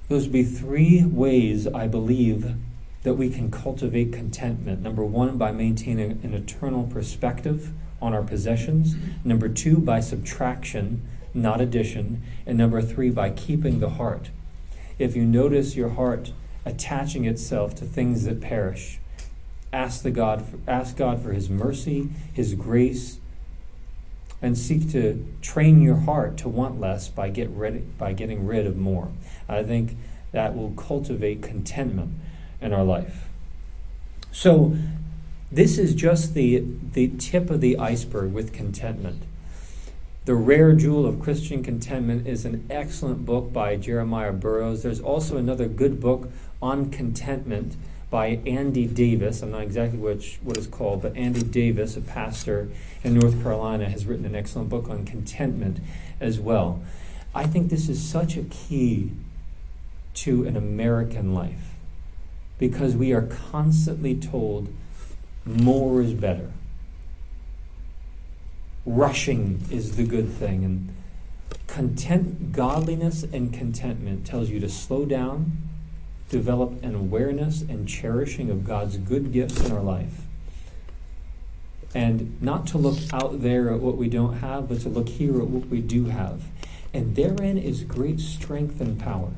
those 0.10 0.24
would 0.24 0.32
be 0.32 0.44
three 0.44 1.04
ways 1.04 1.68
I 1.68 1.88
believe 1.88 2.56
that 3.04 3.16
we 3.16 3.30
can 3.30 3.50
cultivate 3.50 4.14
contentment. 4.14 4.82
Number 4.82 5.04
one, 5.04 5.38
by 5.38 5.52
maintaining 5.52 6.20
an 6.24 6.34
eternal 6.34 6.84
perspective 6.84 7.72
on 8.02 8.14
our 8.14 8.22
possessions. 8.22 8.96
Number 9.24 9.50
two, 9.50 9.78
by 9.78 10.02
subtraction, 10.02 11.02
not 11.34 11.62
addition. 11.62 12.22
And 12.46 12.58
number 12.58 12.82
three, 12.82 13.10
by 13.10 13.32
keeping 13.32 13.80
the 13.80 13.90
heart. 13.90 14.30
If 15.00 15.16
you 15.16 15.26
notice 15.26 15.76
your 15.76 15.90
heart 15.90 16.32
attaching 16.66 17.26
itself 17.26 17.76
to 17.76 17.86
things 17.86 18.26
that 18.26 18.42
perish, 18.42 19.00
ask 19.72 20.02
the 20.02 20.12
God 20.12 20.44
for, 20.44 20.60
ask 20.68 20.98
God 20.98 21.22
for 21.22 21.34
his 21.34 21.50
mercy, 21.50 22.10
his 22.34 22.56
grace, 22.56 23.20
and 24.42 24.58
seek 24.58 24.92
to 24.92 25.26
train 25.42 25.82
your 25.82 25.96
heart 25.96 26.38
to 26.38 26.50
want 26.50 26.80
less 26.80 27.10
by 27.10 27.30
get 27.30 27.50
rid, 27.50 27.98
by 27.98 28.14
getting 28.14 28.46
rid 28.46 28.66
of 28.66 28.78
more. 28.78 29.10
I 29.48 29.64
think 29.64 29.98
that 30.32 30.56
will 30.56 30.72
cultivate 30.72 31.42
contentment 31.42 32.14
in 32.62 32.74
our 32.74 32.84
life. 32.84 33.30
So 34.32 34.78
this 35.52 35.78
is 35.78 35.96
just 35.96 36.34
the 36.34 36.64
the 36.94 37.10
tip 37.18 37.50
of 37.50 37.62
the 37.62 37.78
iceberg 37.78 38.34
with 38.34 38.54
contentment. 38.54 39.24
The 40.28 40.36
Rare 40.36 40.74
Jewel 40.74 41.06
of 41.06 41.22
Christian 41.22 41.64
Contentment 41.64 42.28
is 42.28 42.44
an 42.44 42.68
excellent 42.70 43.26
book 43.26 43.54
by 43.54 43.78
Jeremiah 43.78 44.34
Burroughs. 44.34 44.84
There's 44.84 45.00
also 45.00 45.38
another 45.38 45.70
good 45.70 46.02
book 46.02 46.30
on 46.62 46.92
contentment 46.92 47.78
by 48.10 48.42
Andy 48.46 48.88
Davis. 48.88 49.42
I'm 49.42 49.52
not 49.52 49.62
exactly 49.62 49.98
which 49.98 50.40
what 50.44 50.58
it's 50.58 50.68
called, 50.68 51.02
but 51.02 51.16
Andy 51.16 51.44
Davis, 51.44 51.96
a 51.96 52.02
pastor 52.02 52.68
in 53.06 53.18
North 53.18 53.42
Carolina, 53.42 53.90
has 53.90 54.06
written 54.06 54.26
an 54.26 54.36
excellent 54.36 54.68
book 54.68 54.90
on 54.90 55.06
contentment 55.06 55.80
as 56.20 56.42
well. 56.42 56.82
I 57.34 57.46
think 57.46 57.70
this 57.70 57.88
is 57.88 58.04
such 58.04 58.36
a 58.36 58.44
key 58.44 59.12
to 60.16 60.46
an 60.46 60.58
American 60.58 61.34
life 61.34 61.76
because 62.60 62.98
we 62.98 63.14
are 63.14 63.22
constantly 63.22 64.14
told 64.14 64.68
more 65.46 66.02
is 66.02 66.12
better 66.14 66.52
rushing 68.88 69.64
is 69.70 69.98
the 69.98 70.04
good 70.04 70.30
thing. 70.30 70.64
And 70.64 70.96
content, 71.68 72.54
godliness 72.54 73.24
and 73.24 73.54
contentment 73.54 74.26
tells 74.26 74.50
you 74.50 74.60
to 74.62 74.70
slow 74.70 75.06
down, 75.06 75.70
develop 76.30 76.82
an 76.84 76.96
awareness 76.96 77.62
and 77.62 77.88
cherishing 77.88 78.50
of 78.50 78.66
God's 78.66 78.98
good 78.98 79.32
gifts 79.32 79.64
in 79.64 79.72
our 79.72 79.84
life. 79.84 80.22
And 81.94 82.42
not 82.42 82.68
to 82.68 82.78
look 82.78 83.00
out 83.14 83.42
there 83.42 83.72
at 83.72 83.80
what 83.80 83.98
we 83.98 84.10
don't 84.10 84.38
have, 84.38 84.70
but 84.70 84.82
to 84.82 84.90
look 84.90 85.10
here 85.10 85.42
at 85.42 85.48
what 85.48 85.68
we 85.68 85.82
do 85.82 86.06
have. 86.06 86.44
And 86.94 87.16
therein 87.16 87.58
is 87.58 87.84
great 87.84 88.20
strength 88.20 88.80
and 88.82 89.00
power. 89.00 89.32